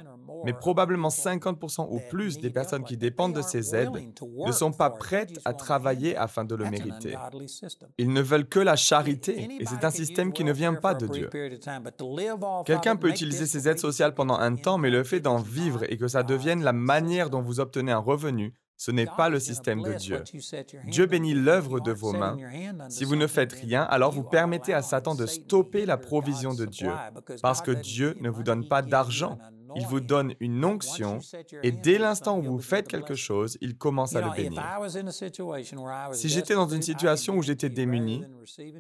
Mais 0.46 0.54
probablement 0.54 1.10
50% 1.10 1.88
ou 1.92 2.02
plus 2.10 2.40
des 2.40 2.50
personnes 2.50 2.84
qui 2.84 2.98
dépendent 2.98 3.36
de 3.36 3.44
ces 3.44 3.76
aides 3.76 3.92
ne 3.94 4.52
sont 4.52 4.72
pas 4.72 4.90
prêtes 4.90 5.40
à 5.46 5.54
travailler 5.54 6.18
afin 6.18 6.44
de 6.44 6.56
le 6.56 6.66
mériter. 6.66 7.16
Ils 8.00 8.12
ne 8.12 8.22
veulent 8.22 8.50
que 8.50 8.60
la 8.60 8.76
charité. 8.76 9.48
Et 9.60 9.66
c'est 9.68 9.86
un 9.86 9.92
système 9.92 10.34
qui 10.34 10.44
ne 10.44 10.54
vient 10.54 10.74
pas 10.74 10.96
de 10.96 11.06
Dieu. 11.06 11.30
Quelqu'un 12.66 12.96
peut 12.96 13.10
utiliser 13.10 13.46
ces 13.46 13.70
aides 13.70 13.78
sociales 13.78 14.16
pendant 14.16 14.23
un 14.30 14.56
temps, 14.56 14.78
mais 14.78 14.90
le 14.90 15.04
fait 15.04 15.20
d'en 15.20 15.38
vivre 15.38 15.84
et 15.90 15.98
que 15.98 16.08
ça 16.08 16.24
devienne 16.24 16.64
la 16.64 16.74
manière 16.74 17.30
dont 17.30 17.42
vous 17.42 17.60
obtenez 17.60 17.92
un 17.92 17.98
revenu, 17.98 18.54
ce 18.78 18.92
n'est 18.92 19.06
pas 19.06 19.30
le 19.30 19.40
système 19.40 19.82
de 19.82 19.94
Dieu. 19.94 20.24
Dieu 20.86 21.06
bénit 21.06 21.34
l'œuvre 21.34 21.80
de 21.80 21.92
vos 21.92 22.12
mains. 22.12 22.38
Si 22.90 23.06
vous 23.06 23.16
ne 23.16 23.28
faites 23.28 23.54
rien, 23.54 23.84
alors 23.84 24.12
vous 24.12 24.24
permettez 24.24 24.74
à 24.74 24.82
Satan 24.82 25.16
de 25.16 25.26
stopper 25.26 25.86
la 25.86 25.98
provision 25.98 26.54
de 26.54 26.66
Dieu, 26.66 26.92
parce 27.42 27.62
que 27.62 27.72
Dieu 27.72 28.16
ne 28.20 28.30
vous 28.30 28.44
donne 28.44 28.68
pas 28.68 28.82
d'argent, 28.82 29.38
il 29.76 29.86
vous 29.86 30.00
donne 30.00 30.34
une 30.40 30.64
onction 30.64 31.20
et 31.62 31.72
dès 31.72 31.98
l'instant 31.98 32.38
où 32.38 32.44
vous 32.44 32.60
faites 32.60 32.88
quelque 32.88 33.16
chose, 33.16 33.58
il 33.62 33.78
commence 33.78 34.16
à 34.16 34.22
le 34.22 34.30
bénir. 34.36 34.64
Si 36.12 36.30
j'étais 36.30 36.56
dans 36.56 36.68
une 36.68 36.82
situation 36.82 37.36
où 37.36 37.42
j'étais 37.42 37.70
démuni, 37.70 38.24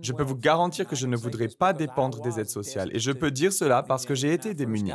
je 0.01 0.13
peux 0.13 0.23
vous 0.23 0.35
garantir 0.35 0.87
que 0.87 0.95
je 0.95 1.07
ne 1.07 1.15
voudrais 1.15 1.47
pas 1.47 1.73
dépendre 1.73 2.21
des 2.21 2.39
aides 2.39 2.49
sociales. 2.49 2.89
Et 2.93 2.99
je 2.99 3.11
peux 3.11 3.31
dire 3.31 3.53
cela 3.53 3.83
parce 3.83 4.05
que 4.05 4.15
j'ai 4.15 4.33
été 4.33 4.53
démuni. 4.53 4.91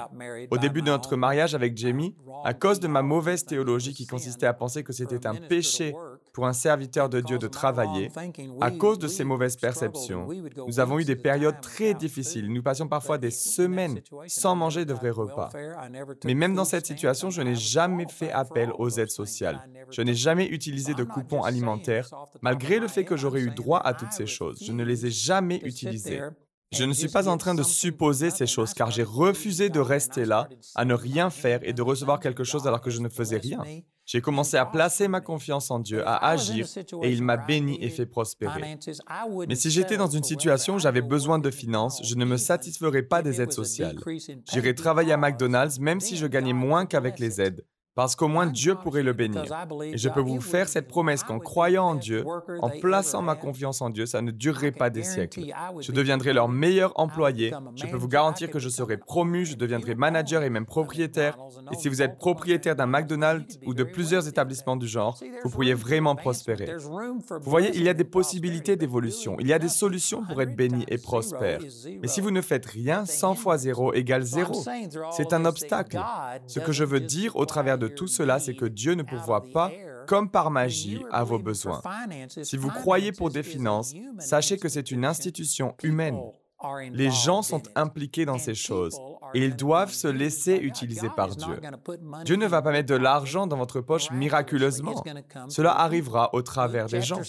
Au 0.50 0.58
début 0.58 0.82
de 0.82 0.90
notre 0.90 1.16
mariage 1.16 1.54
avec 1.54 1.76
Jamie, 1.76 2.14
à 2.44 2.54
cause 2.54 2.80
de 2.80 2.88
ma 2.88 3.02
mauvaise 3.02 3.44
théologie 3.44 3.94
qui 3.94 4.06
consistait 4.06 4.46
à 4.46 4.54
penser 4.54 4.82
que 4.82 4.92
c'était 4.92 5.26
un 5.26 5.34
péché 5.34 5.94
pour 6.38 6.46
un 6.46 6.52
serviteur 6.52 7.08
de 7.08 7.20
Dieu 7.20 7.36
de 7.36 7.48
travailler, 7.48 8.12
à 8.60 8.70
cause 8.70 9.00
de 9.00 9.08
ces 9.08 9.24
mauvaises 9.24 9.56
perceptions, 9.56 10.28
nous 10.68 10.78
avons 10.78 11.00
eu 11.00 11.04
des 11.04 11.16
périodes 11.16 11.60
très 11.60 11.94
difficiles. 11.94 12.52
Nous 12.52 12.62
passions 12.62 12.86
parfois 12.86 13.18
des 13.18 13.32
semaines 13.32 14.02
sans 14.28 14.54
manger 14.54 14.84
de 14.84 14.92
vrais 14.92 15.10
repas. 15.10 15.50
Mais 16.24 16.34
même 16.34 16.54
dans 16.54 16.64
cette 16.64 16.86
situation, 16.86 17.28
je 17.30 17.42
n'ai 17.42 17.56
jamais 17.56 18.06
fait 18.08 18.30
appel 18.30 18.70
aux 18.78 18.88
aides 18.88 19.10
sociales. 19.10 19.68
Je 19.90 20.00
n'ai 20.00 20.14
jamais 20.14 20.46
utilisé 20.46 20.94
de 20.94 21.02
coupons 21.02 21.42
alimentaires, 21.42 22.08
malgré 22.40 22.78
le 22.78 22.86
fait 22.86 23.04
que 23.04 23.16
j'aurais 23.16 23.40
eu 23.40 23.50
droit 23.50 23.80
à 23.80 23.92
toutes 23.92 24.12
ces 24.12 24.26
choses. 24.26 24.62
Je 24.62 24.70
ne 24.70 24.84
les 24.84 25.06
ai 25.06 25.10
jamais 25.10 25.60
utilisés. 25.64 26.20
Je 26.72 26.84
ne 26.84 26.92
suis 26.92 27.08
pas 27.08 27.28
en 27.28 27.38
train 27.38 27.54
de 27.54 27.62
supposer 27.62 28.30
ces 28.30 28.46
choses 28.46 28.74
car 28.74 28.90
j'ai 28.90 29.02
refusé 29.02 29.70
de 29.70 29.80
rester 29.80 30.24
là, 30.24 30.48
à 30.74 30.84
ne 30.84 30.94
rien 30.94 31.30
faire 31.30 31.60
et 31.62 31.72
de 31.72 31.80
recevoir 31.82 32.20
quelque 32.20 32.44
chose 32.44 32.66
alors 32.66 32.82
que 32.82 32.90
je 32.90 33.00
ne 33.00 33.08
faisais 33.08 33.38
rien. 33.38 33.62
J'ai 34.04 34.20
commencé 34.20 34.56
à 34.56 34.64
placer 34.64 35.06
ma 35.06 35.20
confiance 35.20 35.70
en 35.70 35.80
Dieu, 35.80 36.06
à 36.06 36.28
agir, 36.28 36.66
et 37.02 37.12
il 37.12 37.22
m'a 37.22 37.36
béni 37.36 37.78
et 37.82 37.90
fait 37.90 38.06
prospérer. 38.06 38.78
Mais 39.46 39.54
si 39.54 39.70
j'étais 39.70 39.98
dans 39.98 40.06
une 40.06 40.22
situation 40.22 40.76
où 40.76 40.78
j'avais 40.78 41.02
besoin 41.02 41.38
de 41.38 41.50
finances, 41.50 42.00
je 42.02 42.14
ne 42.14 42.24
me 42.24 42.38
satisferais 42.38 43.02
pas 43.02 43.22
des 43.22 43.40
aides 43.42 43.52
sociales. 43.52 43.98
J'irais 44.50 44.74
travailler 44.74 45.12
à 45.12 45.18
McDonald's 45.18 45.78
même 45.78 46.00
si 46.00 46.16
je 46.16 46.26
gagnais 46.26 46.54
moins 46.54 46.86
qu'avec 46.86 47.18
les 47.18 47.40
aides 47.40 47.64
parce 47.98 48.14
qu'au 48.14 48.28
moins 48.28 48.46
Dieu 48.46 48.76
pourrait 48.76 49.02
le 49.02 49.12
bénir. 49.12 49.42
Et 49.82 49.98
je 49.98 50.08
peux 50.08 50.20
vous 50.20 50.40
faire 50.40 50.68
cette 50.68 50.86
promesse 50.86 51.24
qu'en 51.24 51.40
croyant 51.40 51.84
en 51.84 51.94
Dieu, 51.96 52.24
en 52.60 52.70
plaçant 52.70 53.22
ma 53.22 53.34
confiance 53.34 53.82
en 53.82 53.90
Dieu, 53.90 54.06
ça 54.06 54.22
ne 54.22 54.30
durerait 54.30 54.70
pas 54.70 54.88
des 54.88 55.02
siècles. 55.02 55.52
Je 55.80 55.90
deviendrai 55.90 56.32
leur 56.32 56.48
meilleur 56.48 56.92
employé. 56.94 57.52
Je 57.74 57.86
peux 57.86 57.96
vous 57.96 58.06
garantir 58.06 58.52
que 58.52 58.60
je 58.60 58.68
serai 58.68 58.98
promu, 58.98 59.44
je 59.44 59.56
deviendrai 59.56 59.96
manager 59.96 60.44
et 60.44 60.48
même 60.48 60.64
propriétaire. 60.64 61.36
Et 61.72 61.74
si 61.74 61.88
vous 61.88 62.00
êtes 62.00 62.18
propriétaire 62.18 62.76
d'un 62.76 62.86
McDonald's 62.86 63.58
ou 63.66 63.74
de 63.74 63.82
plusieurs 63.82 64.28
établissements 64.28 64.76
du 64.76 64.86
genre, 64.86 65.18
vous 65.42 65.50
pourriez 65.50 65.74
vraiment 65.74 66.14
prospérer. 66.14 66.76
Vous 66.78 67.50
voyez, 67.50 67.72
il 67.74 67.82
y 67.82 67.88
a 67.88 67.94
des 67.94 68.04
possibilités 68.04 68.76
d'évolution. 68.76 69.34
Il 69.40 69.48
y 69.48 69.52
a 69.52 69.58
des 69.58 69.68
solutions 69.68 70.22
pour 70.24 70.40
être 70.40 70.54
béni 70.54 70.84
et 70.86 70.98
prospère. 70.98 71.58
Mais 72.00 72.06
si 72.06 72.20
vous 72.20 72.30
ne 72.30 72.42
faites 72.42 72.66
rien, 72.66 73.04
100 73.04 73.34
fois 73.34 73.58
0 73.58 73.94
égale 73.94 74.22
0. 74.22 74.54
C'est 75.10 75.32
un 75.32 75.44
obstacle. 75.44 75.98
Ce 76.46 76.60
que 76.60 76.70
je 76.70 76.84
veux 76.84 77.00
dire 77.00 77.34
au 77.34 77.44
travers 77.44 77.76
tout 77.88 78.06
cela, 78.06 78.38
c'est 78.38 78.54
que 78.54 78.64
Dieu 78.64 78.94
ne 78.94 79.02
pourvoit 79.02 79.44
pas, 79.52 79.70
comme 80.06 80.30
par 80.30 80.50
magie, 80.50 81.02
à 81.10 81.24
vos 81.24 81.38
besoins. 81.38 81.82
Si 82.42 82.56
vous 82.56 82.70
croyez 82.70 83.12
pour 83.12 83.30
des 83.30 83.42
finances, 83.42 83.94
sachez 84.18 84.58
que 84.58 84.68
c'est 84.68 84.90
une 84.90 85.04
institution 85.04 85.74
humaine. 85.82 86.18
Les 86.92 87.10
gens 87.10 87.42
sont 87.42 87.62
impliqués 87.76 88.24
dans 88.24 88.38
ces 88.38 88.54
choses 88.54 88.98
et 89.34 89.44
ils 89.44 89.54
doivent 89.54 89.92
se 89.92 90.08
laisser 90.08 90.56
utiliser 90.56 91.08
par 91.14 91.36
Dieu. 91.36 91.60
Dieu 92.24 92.36
ne 92.36 92.46
va 92.46 92.62
pas 92.62 92.72
mettre 92.72 92.88
de 92.88 92.96
l'argent 92.96 93.46
dans 93.46 93.56
votre 93.56 93.80
poche 93.80 94.10
miraculeusement. 94.10 95.04
Cela 95.48 95.78
arrivera 95.78 96.30
au 96.34 96.42
travers 96.42 96.86
des 96.86 97.00
gens. 97.00 97.20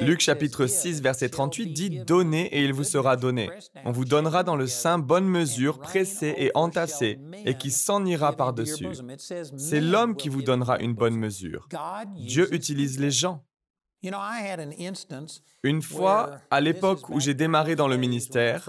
Luc 0.00 0.20
chapitre 0.20 0.66
6 0.66 1.02
verset 1.02 1.28
38 1.28 1.66
dit⁇ 1.72 1.90
Donnez 2.04 2.46
et 2.46 2.64
il 2.64 2.72
vous 2.72 2.84
sera 2.84 3.16
donné. 3.16 3.50
On 3.84 3.92
vous 3.92 4.04
donnera 4.04 4.42
dans 4.44 4.56
le 4.56 4.66
sein 4.66 4.98
bonne 4.98 5.26
mesure, 5.26 5.78
pressée 5.78 6.34
et 6.38 6.50
entassée, 6.54 7.18
et 7.44 7.56
qui 7.56 7.70
s'en 7.70 8.04
ira 8.04 8.32
par-dessus. 8.32 8.88
C'est 9.56 9.80
l'homme 9.80 10.16
qui 10.16 10.28
vous 10.28 10.42
donnera 10.42 10.78
une 10.78 10.94
bonne 10.94 11.16
mesure. 11.16 11.68
Dieu 12.16 12.52
utilise 12.54 12.98
les 12.98 13.10
gens. 13.10 13.44
Une 15.62 15.82
fois, 15.82 16.40
à 16.50 16.60
l'époque 16.60 17.08
où 17.08 17.20
j'ai 17.20 17.34
démarré 17.34 17.76
dans 17.76 17.88
le 17.88 17.96
ministère 17.96 18.68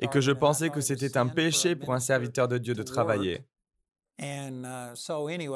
et 0.00 0.08
que 0.08 0.20
je 0.20 0.32
pensais 0.32 0.70
que 0.70 0.80
c'était 0.80 1.16
un 1.16 1.28
péché 1.28 1.76
pour 1.76 1.94
un 1.94 2.00
serviteur 2.00 2.48
de 2.48 2.58
Dieu 2.58 2.74
de 2.74 2.82
travailler, 2.82 3.44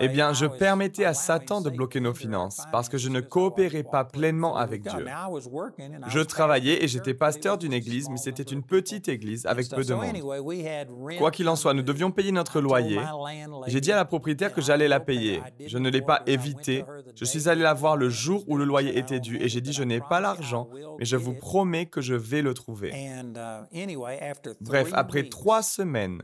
eh 0.00 0.08
bien, 0.08 0.32
je 0.32 0.46
permettais 0.46 1.04
à 1.04 1.14
Satan 1.14 1.60
de 1.60 1.70
bloquer 1.70 2.00
nos 2.00 2.14
finances 2.14 2.62
parce 2.72 2.88
que 2.88 2.98
je 2.98 3.08
ne 3.08 3.20
coopérais 3.20 3.84
pas 3.84 4.04
pleinement 4.04 4.56
avec 4.56 4.82
Dieu. 4.82 5.06
Je 6.08 6.20
travaillais 6.20 6.82
et 6.82 6.88
j'étais 6.88 7.14
pasteur 7.14 7.58
d'une 7.58 7.72
église, 7.72 8.08
mais 8.08 8.16
c'était 8.16 8.42
une 8.42 8.62
petite 8.62 9.08
église 9.08 9.46
avec 9.46 9.68
peu 9.68 9.84
de 9.84 9.94
monde. 9.94 11.18
Quoi 11.18 11.30
qu'il 11.30 11.48
en 11.48 11.56
soit, 11.56 11.74
nous 11.74 11.82
devions 11.82 12.10
payer 12.10 12.32
notre 12.32 12.60
loyer. 12.60 13.00
J'ai 13.66 13.80
dit 13.80 13.92
à 13.92 13.96
la 13.96 14.04
propriétaire 14.04 14.52
que 14.52 14.60
j'allais 14.60 14.88
la 14.88 15.00
payer. 15.00 15.42
Je 15.64 15.78
ne 15.78 15.90
l'ai 15.90 16.02
pas 16.02 16.22
évité. 16.26 16.84
Je 17.14 17.24
suis 17.24 17.48
allé 17.48 17.62
la 17.62 17.74
voir 17.74 17.96
le 17.96 18.08
jour 18.08 18.44
où 18.48 18.56
le 18.56 18.64
loyer 18.64 18.98
était 18.98 19.20
dû 19.20 19.36
et 19.40 19.48
j'ai 19.48 19.60
dit, 19.60 19.72
je 19.72 19.82
n'ai 19.84 20.00
pas 20.00 20.20
l'argent, 20.20 20.68
mais 20.98 21.04
je 21.04 21.16
vous 21.16 21.34
promets 21.34 21.86
que 21.86 22.00
je 22.00 22.14
vais 22.14 22.42
le 22.42 22.54
trouver. 22.54 22.92
Bref, 24.60 24.90
après 24.92 25.28
trois 25.28 25.62
semaines, 25.62 26.22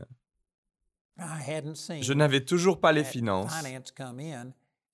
je 1.17 2.13
n'avais 2.13 2.43
toujours 2.43 2.79
pas 2.79 2.91
les 2.91 3.03
finances. 3.03 3.53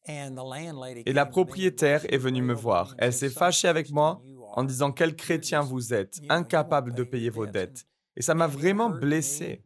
Et 0.08 1.14
la 1.14 1.26
propriétaire 1.26 2.06
est 2.12 2.18
venue 2.18 2.42
me 2.42 2.54
voir. 2.54 2.96
Elle 2.98 3.14
s'est 3.14 3.30
fâchée 3.30 3.68
avec 3.68 3.92
moi 3.92 4.22
en 4.54 4.64
disant 4.64 4.92
quel 4.92 5.16
chrétien 5.16 5.62
vous 5.62 5.94
êtes, 5.94 6.20
incapable 6.30 6.94
de 6.94 7.04
payer 7.04 7.30
vos 7.30 7.46
dettes. 7.46 7.86
Et 8.16 8.22
ça 8.22 8.34
m'a 8.34 8.48
vraiment 8.48 8.90
blessé 8.90 9.64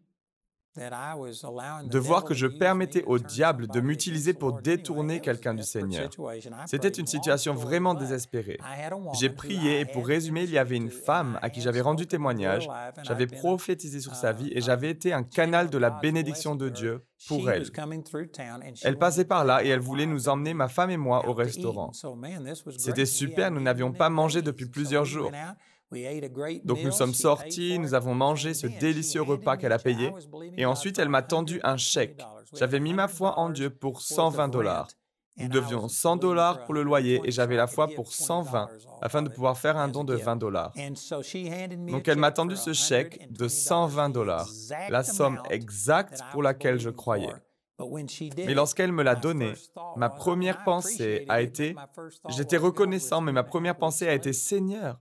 de 0.75 1.99
voir 1.99 2.23
que 2.23 2.33
je 2.33 2.47
permettais 2.47 3.03
au 3.03 3.19
diable 3.19 3.67
de 3.67 3.79
m'utiliser 3.79 4.33
pour 4.33 4.53
détourner 4.53 5.19
quelqu'un 5.19 5.53
du 5.53 5.63
Seigneur. 5.63 6.09
C'était 6.65 6.89
une 6.89 7.05
situation 7.05 7.53
vraiment 7.53 7.93
désespérée. 7.93 8.59
J'ai 9.19 9.29
prié 9.29 9.81
et 9.81 9.85
pour 9.85 10.07
résumer, 10.07 10.43
il 10.43 10.49
y 10.49 10.57
avait 10.57 10.75
une 10.75 10.89
femme 10.89 11.37
à 11.41 11.49
qui 11.49 11.61
j'avais 11.61 11.81
rendu 11.81 12.07
témoignage, 12.07 12.67
j'avais 13.03 13.27
prophétisé 13.27 13.99
sur 13.99 14.15
sa 14.15 14.31
vie 14.31 14.51
et 14.53 14.61
j'avais 14.61 14.89
été 14.89 15.13
un 15.13 15.23
canal 15.23 15.69
de 15.69 15.77
la 15.77 15.91
bénédiction 15.91 16.55
de 16.55 16.69
Dieu 16.69 17.05
pour 17.27 17.49
elle. 17.49 17.65
Elle 18.83 18.97
passait 18.97 19.25
par 19.25 19.45
là 19.45 19.63
et 19.63 19.69
elle 19.69 19.79
voulait 19.79 20.05
nous 20.05 20.27
emmener, 20.27 20.53
ma 20.53 20.67
femme 20.67 20.89
et 20.89 20.97
moi, 20.97 21.27
au 21.27 21.33
restaurant. 21.33 21.91
C'était 22.77 23.05
super, 23.05 23.51
nous 23.51 23.61
n'avions 23.61 23.91
pas 23.91 24.09
mangé 24.09 24.41
depuis 24.41 24.65
plusieurs 24.65 25.05
jours. 25.05 25.31
Donc 26.63 26.83
nous 26.83 26.91
sommes 26.91 27.13
sortis, 27.13 27.79
nous 27.79 27.93
avons 27.93 28.15
mangé 28.15 28.53
ce 28.53 28.67
délicieux 28.67 29.21
repas 29.21 29.57
qu'elle 29.57 29.71
a 29.71 29.79
payé, 29.79 30.11
et 30.57 30.65
ensuite 30.65 30.99
elle 30.99 31.09
m'a 31.09 31.21
tendu 31.21 31.59
un 31.63 31.77
chèque. 31.77 32.21
J'avais 32.53 32.79
mis 32.79 32.93
ma 32.93 33.07
foi 33.07 33.39
en 33.39 33.49
Dieu 33.49 33.69
pour 33.69 34.01
120 34.01 34.47
dollars. 34.49 34.87
Nous 35.37 35.47
devions 35.47 35.87
100 35.87 36.17
dollars 36.17 36.63
pour 36.63 36.75
le 36.75 36.83
loyer 36.83 37.19
et 37.23 37.31
j'avais 37.31 37.55
la 37.55 37.65
foi 37.65 37.87
pour 37.87 38.13
120 38.13 38.69
afin 39.01 39.23
de 39.23 39.29
pouvoir 39.29 39.57
faire 39.57 39.77
un 39.77 39.87
don 39.87 40.03
de 40.03 40.13
20 40.13 40.35
dollars. 40.35 40.73
Donc 41.87 42.07
elle 42.07 42.19
m'a 42.19 42.31
tendu 42.31 42.55
ce 42.55 42.73
chèque 42.73 43.31
de 43.31 43.47
120 43.47 44.09
dollars, 44.09 44.47
la 44.89 45.03
somme 45.03 45.41
exacte 45.49 46.21
pour 46.31 46.43
laquelle 46.43 46.79
je 46.79 46.91
croyais. 46.91 47.33
Mais 48.37 48.53
lorsqu'elle 48.53 48.91
me 48.91 49.01
l'a 49.01 49.15
donné, 49.15 49.53
ma 49.97 50.09
première 50.09 50.63
pensée 50.63 51.25
a 51.27 51.41
été, 51.41 51.75
j'étais 52.29 52.57
reconnaissant, 52.57 53.19
mais 53.19 53.31
ma 53.31 53.43
première 53.43 53.75
pensée 53.75 54.07
a 54.07 54.13
été, 54.13 54.31
Seigneur, 54.31 54.99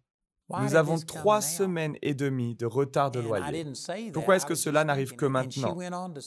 nous 0.61 0.75
avons 0.75 0.99
trois 0.99 1.41
semaines 1.41 1.97
et 2.03 2.15
demie 2.15 2.55
de 2.55 2.67
retard 2.67 3.11
de 3.11 3.21
loyer. 3.21 3.67
Pourquoi 4.13 4.37
est-ce 4.37 4.47
que 4.47 4.55
cela 4.55 4.85
n'arrive 4.85 5.15
que 5.15 5.27
maintenant? 5.27 5.77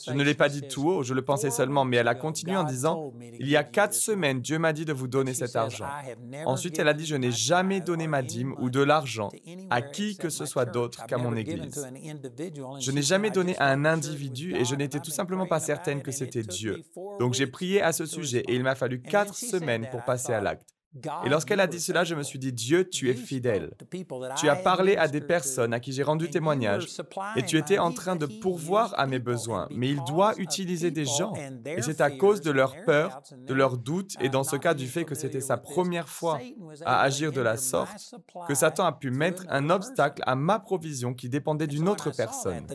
Je 0.06 0.12
ne 0.12 0.22
l'ai 0.22 0.34
pas 0.34 0.48
dit 0.48 0.62
tout 0.62 0.88
haut, 0.88 1.02
je 1.02 1.14
le 1.14 1.22
pensais 1.22 1.50
seulement, 1.50 1.84
mais 1.84 1.98
elle 1.98 2.08
a 2.08 2.14
continué 2.14 2.56
en 2.56 2.64
disant, 2.64 3.12
Il 3.38 3.48
y 3.48 3.56
a 3.56 3.64
quatre 3.64 3.94
semaines, 3.94 4.40
Dieu 4.40 4.58
m'a 4.58 4.72
dit 4.72 4.84
de 4.84 4.92
vous 4.92 5.08
donner 5.08 5.34
cet 5.34 5.56
argent. 5.56 5.86
Ensuite, 6.46 6.78
elle 6.78 6.88
a 6.88 6.94
dit, 6.94 7.06
Je 7.06 7.16
n'ai 7.16 7.32
jamais 7.32 7.80
donné 7.80 8.06
ma 8.06 8.22
dîme 8.22 8.54
ou 8.58 8.70
de 8.70 8.80
l'argent 8.80 9.30
à 9.70 9.82
qui 9.82 10.16
que 10.16 10.28
ce 10.28 10.46
soit 10.46 10.66
d'autre 10.66 11.06
qu'à 11.06 11.18
mon 11.18 11.36
Église. 11.36 11.86
Je 12.80 12.90
n'ai 12.90 13.02
jamais 13.02 13.30
donné 13.30 13.56
à 13.58 13.68
un 13.68 13.84
individu 13.84 14.54
et 14.54 14.64
je 14.64 14.74
n'étais 14.74 15.00
tout 15.00 15.10
simplement 15.10 15.46
pas 15.46 15.60
certaine 15.60 16.02
que 16.02 16.10
c'était 16.10 16.42
Dieu. 16.42 16.82
Donc 17.18 17.34
j'ai 17.34 17.46
prié 17.46 17.82
à 17.82 17.92
ce 17.92 18.06
sujet 18.06 18.44
et 18.48 18.54
il 18.54 18.62
m'a 18.62 18.74
fallu 18.74 19.00
quatre 19.00 19.34
semaines 19.34 19.88
pour 19.90 20.04
passer 20.04 20.32
à 20.32 20.40
l'acte. 20.40 20.75
Et 21.24 21.28
lorsqu'elle 21.28 21.60
a 21.60 21.66
dit 21.66 21.80
cela, 21.80 22.04
je 22.04 22.14
me 22.14 22.22
suis 22.22 22.38
dit, 22.38 22.52
Dieu, 22.52 22.88
tu 22.88 23.10
es 23.10 23.14
fidèle. 23.14 23.72
Tu 24.36 24.48
as 24.48 24.56
parlé 24.56 24.96
à 24.96 25.08
des 25.08 25.20
personnes 25.20 25.72
à 25.72 25.80
qui 25.80 25.92
j'ai 25.92 26.02
rendu 26.02 26.30
témoignage 26.30 26.86
et 27.36 27.44
tu 27.44 27.58
étais 27.58 27.78
en 27.78 27.92
train 27.92 28.16
de 28.16 28.26
pourvoir 28.26 28.94
à 28.98 29.06
mes 29.06 29.18
besoins. 29.18 29.68
Mais 29.70 29.90
il 29.90 30.02
doit 30.04 30.34
utiliser 30.38 30.90
des 30.90 31.04
gens. 31.04 31.32
Et 31.64 31.82
c'est 31.82 32.00
à 32.00 32.10
cause 32.10 32.40
de 32.40 32.50
leur 32.50 32.74
peur, 32.84 33.20
de 33.36 33.54
leurs 33.54 33.78
doutes 33.78 34.14
et 34.20 34.28
dans 34.28 34.44
ce 34.44 34.56
cas 34.56 34.74
du 34.74 34.86
fait 34.86 35.04
que 35.04 35.14
c'était 35.14 35.40
sa 35.40 35.56
première 35.56 36.08
fois 36.08 36.38
à 36.84 37.00
agir 37.00 37.32
de 37.32 37.40
la 37.40 37.56
sorte 37.56 38.14
que 38.48 38.54
Satan 38.54 38.84
a 38.86 38.92
pu 38.92 39.10
mettre 39.10 39.44
un 39.48 39.70
obstacle 39.70 40.22
à 40.26 40.34
ma 40.34 40.58
provision 40.58 41.14
qui 41.14 41.28
dépendait 41.28 41.66
d'une 41.66 41.88
autre 41.88 42.10
personne. 42.10 42.66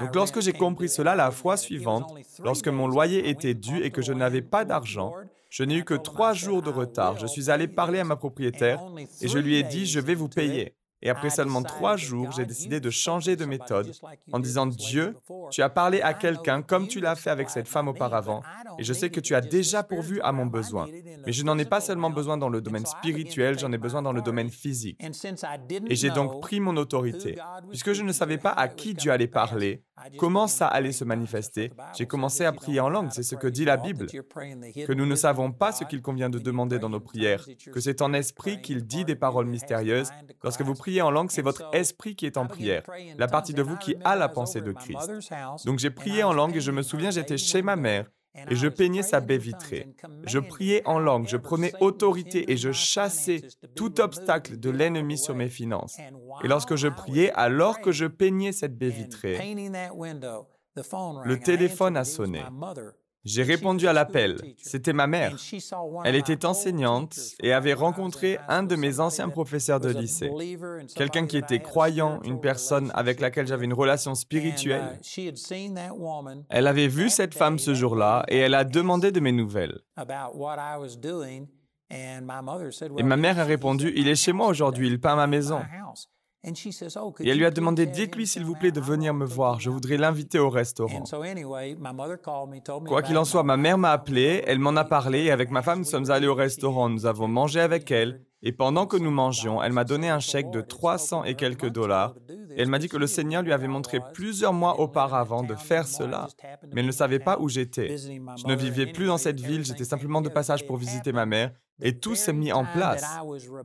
Donc 0.00 0.14
lorsque 0.14 0.40
j'ai 0.40 0.52
compris 0.52 0.88
cela 0.88 1.14
la 1.14 1.30
fois 1.30 1.56
suivante, 1.56 2.12
lorsque 2.42 2.68
mon 2.68 2.86
loyer 2.86 3.28
était 3.28 3.54
dû 3.54 3.82
et 3.82 3.90
que 3.90 4.02
je 4.02 4.12
n'avais 4.12 4.42
pas 4.42 4.64
d'argent, 4.64 5.14
je 5.48 5.64
n'ai 5.64 5.76
eu 5.76 5.84
que 5.84 5.94
trois 5.94 6.32
jours 6.32 6.62
de 6.62 6.70
retard. 6.70 7.18
Je 7.18 7.26
suis 7.26 7.50
allé 7.50 7.68
parler 7.68 7.98
à 8.00 8.04
ma 8.04 8.16
propriétaire 8.16 8.80
et 9.20 9.28
je 9.28 9.38
lui 9.38 9.56
ai 9.56 9.62
dit, 9.62 9.86
je 9.86 10.00
vais 10.00 10.14
vous 10.14 10.28
payer. 10.28 10.74
Et 11.00 11.10
après 11.10 11.30
seulement 11.30 11.62
trois 11.62 11.96
jours, 11.96 12.32
j'ai 12.32 12.44
décidé 12.44 12.80
de 12.80 12.90
changer 12.90 13.36
de 13.36 13.44
méthode 13.44 13.92
en 14.32 14.40
disant, 14.40 14.66
Dieu, 14.66 15.16
tu 15.50 15.62
as 15.62 15.68
parlé 15.68 16.00
à 16.00 16.12
quelqu'un 16.12 16.60
comme 16.62 16.88
tu 16.88 17.00
l'as 17.00 17.14
fait 17.14 17.30
avec 17.30 17.50
cette 17.50 17.68
femme 17.68 17.88
auparavant, 17.88 18.42
et 18.78 18.82
je 18.82 18.92
sais 18.92 19.08
que 19.08 19.20
tu 19.20 19.34
as 19.34 19.40
déjà 19.40 19.82
pourvu 19.84 20.20
à 20.22 20.32
mon 20.32 20.46
besoin. 20.46 20.88
Mais 21.24 21.32
je 21.32 21.44
n'en 21.44 21.56
ai 21.56 21.64
pas 21.64 21.80
seulement 21.80 22.10
besoin 22.10 22.36
dans 22.36 22.48
le 22.48 22.60
domaine 22.60 22.86
spirituel, 22.86 23.58
j'en 23.58 23.72
ai 23.72 23.78
besoin 23.78 24.02
dans 24.02 24.12
le 24.12 24.22
domaine 24.22 24.50
physique. 24.50 25.00
Et 25.88 25.94
j'ai 25.94 26.10
donc 26.10 26.40
pris 26.40 26.58
mon 26.58 26.76
autorité. 26.76 27.36
Puisque 27.68 27.92
je 27.92 28.02
ne 28.02 28.12
savais 28.12 28.38
pas 28.38 28.50
à 28.50 28.66
qui 28.66 28.94
Dieu 28.94 29.12
allait 29.12 29.28
parler, 29.28 29.84
comment 30.16 30.46
ça 30.46 30.66
allait 30.66 30.92
se 30.92 31.04
manifester, 31.04 31.72
j'ai 31.96 32.06
commencé 32.06 32.44
à 32.44 32.52
prier 32.52 32.80
en 32.80 32.88
langue. 32.88 33.10
C'est 33.10 33.22
ce 33.22 33.34
que 33.34 33.46
dit 33.46 33.64
la 33.64 33.76
Bible. 33.76 34.06
Que 34.06 34.92
nous 34.92 35.06
ne 35.06 35.14
savons 35.14 35.52
pas 35.52 35.72
ce 35.72 35.84
qu'il 35.84 36.02
convient 36.02 36.30
de 36.30 36.38
demander 36.38 36.78
dans 36.78 36.88
nos 36.88 37.00
prières, 37.00 37.44
que 37.72 37.80
c'est 37.80 38.02
en 38.02 38.12
esprit 38.12 38.60
qu'il 38.62 38.84
dit 38.84 39.04
des 39.04 39.16
paroles 39.16 39.46
mystérieuses. 39.46 40.10
Lorsque 40.42 40.62
vous 40.62 40.74
priez 40.74 41.02
en 41.02 41.10
langue, 41.10 41.30
c'est 41.30 41.42
votre 41.42 41.68
esprit 41.72 42.16
qui 42.16 42.26
est 42.26 42.36
en 42.36 42.46
prière, 42.46 42.82
la 43.16 43.26
partie 43.26 43.54
de 43.54 43.62
vous 43.62 43.76
qui 43.76 43.96
a 44.04 44.16
la 44.16 44.28
pensée 44.28 44.60
de 44.60 44.72
Christ. 44.72 45.10
Donc 45.64 45.78
j'ai 45.78 45.90
prié 45.90 46.22
en 46.22 46.32
langue 46.32 46.56
et 46.56 46.60
je 46.60 46.70
me 46.70 46.82
souviens, 46.82 47.10
j'étais 47.10 47.38
chez 47.38 47.62
ma 47.62 47.76
mère 47.76 48.06
et 48.50 48.54
je 48.54 48.68
peignais 48.68 49.02
sa 49.02 49.20
baie 49.20 49.38
vitrée. 49.38 49.88
Je 50.24 50.38
priais 50.38 50.82
en 50.86 50.98
langue, 50.98 51.26
je 51.28 51.36
prenais 51.36 51.72
autorité 51.80 52.50
et 52.52 52.56
je 52.56 52.72
chassais 52.72 53.42
tout 53.74 54.00
obstacle 54.00 54.58
de 54.58 54.70
l'ennemi 54.70 55.18
sur 55.18 55.34
mes 55.34 55.48
finances. 55.48 55.98
Et 56.44 56.48
lorsque 56.48 56.76
je 56.76 56.88
priais, 56.88 57.30
alors 57.32 57.80
que 57.80 57.92
je 57.92 58.06
peignais 58.06 58.52
cette 58.52 58.76
baie 58.76 58.88
vitrée, 58.88 59.54
le 61.24 61.38
téléphone 61.38 61.96
a 61.96 62.04
sonné. 62.04 62.42
J'ai 63.24 63.42
répondu 63.42 63.88
à 63.88 63.92
l'appel. 63.92 64.36
C'était 64.58 64.92
ma 64.92 65.06
mère. 65.06 65.36
Elle 66.04 66.14
était 66.14 66.46
enseignante 66.46 67.18
et 67.42 67.52
avait 67.52 67.74
rencontré 67.74 68.38
un 68.48 68.62
de 68.62 68.76
mes 68.76 69.00
anciens 69.00 69.28
professeurs 69.28 69.80
de 69.80 69.90
lycée, 69.90 70.30
quelqu'un 70.94 71.26
qui 71.26 71.36
était 71.36 71.60
croyant, 71.60 72.20
une 72.22 72.40
personne 72.40 72.90
avec 72.94 73.20
laquelle 73.20 73.46
j'avais 73.46 73.64
une 73.64 73.74
relation 73.74 74.14
spirituelle. 74.14 74.98
Elle 76.48 76.66
avait 76.66 76.88
vu 76.88 77.10
cette 77.10 77.34
femme 77.34 77.58
ce 77.58 77.74
jour-là 77.74 78.24
et 78.28 78.38
elle 78.38 78.54
a 78.54 78.64
demandé 78.64 79.10
de 79.12 79.20
mes 79.20 79.32
nouvelles. 79.32 79.80
Et 81.90 83.02
ma 83.02 83.16
mère 83.16 83.38
a 83.38 83.44
répondu, 83.44 83.92
Il 83.96 84.08
est 84.08 84.14
chez 84.14 84.32
moi 84.32 84.48
aujourd'hui, 84.48 84.88
il 84.88 85.00
peint 85.00 85.16
ma 85.16 85.26
maison. 85.26 85.60
Et 86.44 87.28
elle 87.28 87.38
lui 87.38 87.44
a 87.44 87.50
demandé, 87.50 87.84
dites-lui 87.86 88.26
s'il 88.26 88.44
vous 88.44 88.54
plaît 88.54 88.70
de 88.70 88.80
venir 88.80 89.12
me 89.12 89.24
voir, 89.24 89.58
je 89.58 89.70
voudrais 89.70 89.96
l'inviter 89.96 90.38
au 90.38 90.50
restaurant. 90.50 91.02
Quoi 92.86 93.02
qu'il 93.02 93.18
en 93.18 93.24
soit, 93.24 93.42
ma 93.42 93.56
mère 93.56 93.76
m'a 93.76 93.90
appelé, 93.90 94.44
elle 94.46 94.60
m'en 94.60 94.76
a 94.76 94.84
parlé, 94.84 95.24
et 95.24 95.30
avec 95.32 95.50
ma 95.50 95.62
femme, 95.62 95.80
nous 95.80 95.84
sommes 95.84 96.10
allés 96.10 96.28
au 96.28 96.34
restaurant, 96.34 96.88
nous 96.88 97.06
avons 97.06 97.26
mangé 97.26 97.60
avec 97.60 97.90
elle, 97.90 98.22
et 98.42 98.52
pendant 98.52 98.86
que 98.86 98.96
nous 98.96 99.10
mangions, 99.10 99.60
elle 99.60 99.72
m'a 99.72 99.82
donné 99.82 100.08
un 100.10 100.20
chèque 100.20 100.50
de 100.50 100.60
300 100.60 101.24
et 101.24 101.34
quelques 101.34 101.70
dollars, 101.70 102.14
et 102.28 102.62
elle 102.62 102.68
m'a 102.68 102.78
dit 102.78 102.88
que 102.88 102.96
le 102.96 103.08
Seigneur 103.08 103.42
lui 103.42 103.52
avait 103.52 103.66
montré 103.66 103.98
plusieurs 104.14 104.52
mois 104.52 104.78
auparavant 104.78 105.42
de 105.42 105.56
faire 105.56 105.88
cela, 105.88 106.28
mais 106.72 106.80
elle 106.82 106.86
ne 106.86 106.92
savait 106.92 107.18
pas 107.18 107.38
où 107.40 107.48
j'étais. 107.48 107.96
Je 107.96 108.46
ne 108.46 108.54
vivais 108.54 108.86
plus 108.86 109.06
dans 109.06 109.18
cette 109.18 109.40
ville, 109.40 109.64
j'étais 109.64 109.84
simplement 109.84 110.20
de 110.20 110.28
passage 110.28 110.66
pour 110.66 110.76
visiter 110.76 111.10
ma 111.12 111.26
mère, 111.26 111.50
et 111.80 111.98
tout 111.98 112.14
s'est 112.14 112.32
mis 112.32 112.52
en 112.52 112.64
place. 112.64 113.04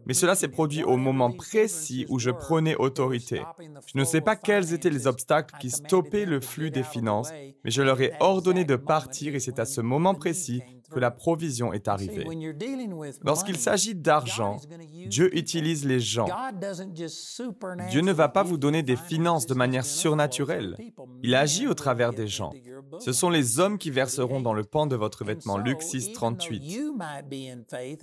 Mais 0.05 0.13
cela 0.13 0.35
s'est 0.35 0.47
produit 0.47 0.83
au 0.83 0.97
moment 0.97 1.31
précis 1.31 2.05
où 2.09 2.19
je 2.19 2.29
prenais 2.29 2.75
autorité. 2.75 3.41
Je 3.85 3.97
ne 3.97 4.03
sais 4.03 4.21
pas 4.21 4.35
quels 4.35 4.73
étaient 4.73 4.89
les 4.89 5.07
obstacles 5.07 5.55
qui 5.59 5.69
stoppaient 5.69 6.25
le 6.25 6.41
flux 6.41 6.71
des 6.71 6.83
finances, 6.83 7.31
mais 7.63 7.71
je 7.71 7.81
leur 7.81 8.01
ai 8.01 8.13
ordonné 8.19 8.65
de 8.65 8.75
partir 8.75 9.35
et 9.35 9.39
c'est 9.39 9.59
à 9.59 9.65
ce 9.65 9.81
moment 9.81 10.13
précis 10.13 10.61
que 10.91 10.99
la 10.99 11.11
provision 11.11 11.73
est 11.73 11.87
arrivée. 11.87 12.25
Lorsqu'il 13.23 13.57
s'agit 13.57 13.95
d'argent, 13.95 14.57
Dieu 15.07 15.35
utilise 15.35 15.85
les 15.85 15.99
gens. 15.99 16.27
Dieu 17.89 18.01
ne 18.01 18.11
va 18.11 18.29
pas 18.29 18.43
vous 18.43 18.57
donner 18.57 18.83
des 18.83 18.95
finances 18.95 19.45
de 19.45 19.53
manière 19.53 19.85
surnaturelle. 19.85 20.77
Il 21.23 21.35
agit 21.35 21.67
au 21.67 21.73
travers 21.73 22.13
des 22.13 22.27
gens. 22.27 22.51
Ce 22.99 23.11
sont 23.11 23.29
les 23.29 23.59
hommes 23.59 23.77
qui 23.77 23.91
verseront 23.91 24.41
dans 24.41 24.53
le 24.53 24.63
pan 24.63 24.87
de 24.87 24.95
votre 24.95 25.23
vêtement. 25.23 25.57
Luc 25.57 25.81
6, 25.81 26.13
38. 26.13 26.81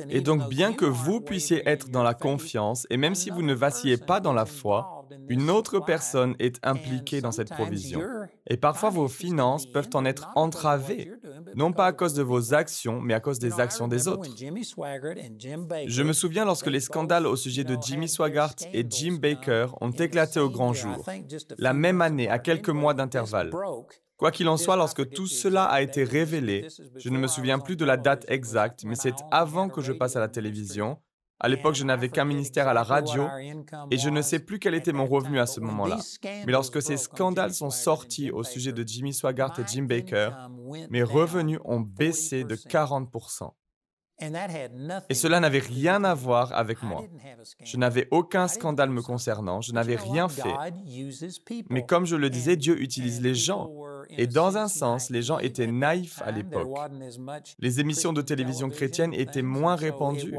Et 0.08 0.20
donc, 0.20 0.48
bien 0.48 0.72
que 0.72 0.84
vous 0.84 1.20
puissiez 1.20 1.62
être 1.68 1.88
dans 1.90 2.02
la 2.02 2.14
confiance, 2.14 2.86
et 2.90 2.96
même 2.96 3.14
si 3.14 3.30
vous 3.30 3.42
ne 3.42 3.54
vacillez 3.54 3.96
pas 3.96 4.20
dans 4.20 4.32
la 4.32 4.46
foi, 4.46 4.99
une 5.28 5.50
autre 5.50 5.80
personne 5.80 6.34
est 6.38 6.58
impliquée 6.64 7.20
dans 7.20 7.32
cette 7.32 7.50
provision. 7.50 8.00
Et 8.48 8.56
parfois 8.56 8.90
vos 8.90 9.08
finances 9.08 9.66
peuvent 9.66 9.90
en 9.94 10.04
être 10.04 10.30
entravées, 10.34 11.12
non 11.54 11.72
pas 11.72 11.86
à 11.86 11.92
cause 11.92 12.14
de 12.14 12.22
vos 12.22 12.54
actions, 12.54 13.00
mais 13.00 13.14
à 13.14 13.20
cause 13.20 13.38
des 13.38 13.60
actions 13.60 13.88
des 13.88 14.08
autres. 14.08 14.28
Je 15.86 16.02
me 16.02 16.12
souviens 16.12 16.44
lorsque 16.44 16.66
les 16.66 16.80
scandales 16.80 17.26
au 17.26 17.36
sujet 17.36 17.64
de 17.64 17.76
Jimmy 17.80 18.08
Swaggart 18.08 18.56
et 18.72 18.84
Jim 18.88 19.18
Baker 19.20 19.68
ont 19.80 19.90
éclaté 19.90 20.40
au 20.40 20.50
grand 20.50 20.72
jour, 20.72 21.04
la 21.58 21.72
même 21.72 22.02
année, 22.02 22.28
à 22.28 22.38
quelques 22.38 22.70
mois 22.70 22.94
d'intervalle. 22.94 23.50
Quoi 24.16 24.30
qu'il 24.30 24.48
en 24.48 24.58
soit, 24.58 24.76
lorsque 24.76 25.08
tout 25.10 25.26
cela 25.26 25.64
a 25.64 25.80
été 25.80 26.04
révélé, 26.04 26.68
je 26.96 27.08
ne 27.08 27.16
me 27.16 27.26
souviens 27.26 27.58
plus 27.58 27.76
de 27.76 27.86
la 27.86 27.96
date 27.96 28.26
exacte, 28.28 28.84
mais 28.84 28.94
c'est 28.94 29.14
avant 29.30 29.70
que 29.70 29.80
je 29.80 29.92
passe 29.92 30.14
à 30.14 30.20
la 30.20 30.28
télévision, 30.28 30.98
à 31.40 31.48
l'époque, 31.48 31.74
je 31.74 31.84
n'avais 31.84 32.10
qu'un 32.10 32.24
ministère 32.26 32.68
à 32.68 32.74
la 32.74 32.82
radio 32.82 33.26
et 33.90 33.96
je 33.96 34.10
ne 34.10 34.20
sais 34.20 34.40
plus 34.40 34.58
quel 34.58 34.74
était 34.74 34.92
mon 34.92 35.06
revenu 35.06 35.40
à 35.40 35.46
ce 35.46 35.60
moment-là. 35.60 35.98
Mais 36.22 36.52
lorsque 36.52 36.82
ces 36.82 36.98
scandales 36.98 37.54
sont 37.54 37.70
sortis 37.70 38.30
au 38.30 38.42
sujet 38.42 38.72
de 38.72 38.86
Jimmy 38.86 39.14
Swaggart 39.14 39.58
et 39.58 39.62
Jim 39.66 39.84
Baker, 39.84 40.30
mes 40.90 41.02
revenus 41.02 41.58
ont 41.64 41.80
baissé 41.80 42.44
de 42.44 42.56
40%. 42.56 43.50
Et 45.08 45.14
cela 45.14 45.40
n'avait 45.40 45.60
rien 45.60 46.04
à 46.04 46.12
voir 46.12 46.52
avec 46.52 46.82
moi. 46.82 47.04
Je 47.64 47.76
n'avais 47.78 48.06
aucun 48.10 48.48
scandale 48.48 48.90
me 48.90 49.00
concernant, 49.00 49.62
je 49.62 49.72
n'avais 49.72 49.96
rien 49.96 50.28
fait. 50.28 50.54
Mais 51.70 51.86
comme 51.86 52.04
je 52.04 52.16
le 52.16 52.28
disais, 52.28 52.56
Dieu 52.56 52.80
utilise 52.80 53.22
les 53.22 53.34
gens. 53.34 53.70
Et 54.10 54.26
dans 54.26 54.56
un 54.56 54.68
sens, 54.68 55.10
les 55.10 55.22
gens 55.22 55.38
étaient 55.38 55.66
naïfs 55.66 56.22
à 56.22 56.30
l'époque. 56.30 56.68
Les 57.58 57.80
émissions 57.80 58.12
de 58.12 58.22
télévision 58.22 58.68
chrétienne 58.68 59.12
étaient 59.14 59.42
moins 59.42 59.76
répandues. 59.76 60.34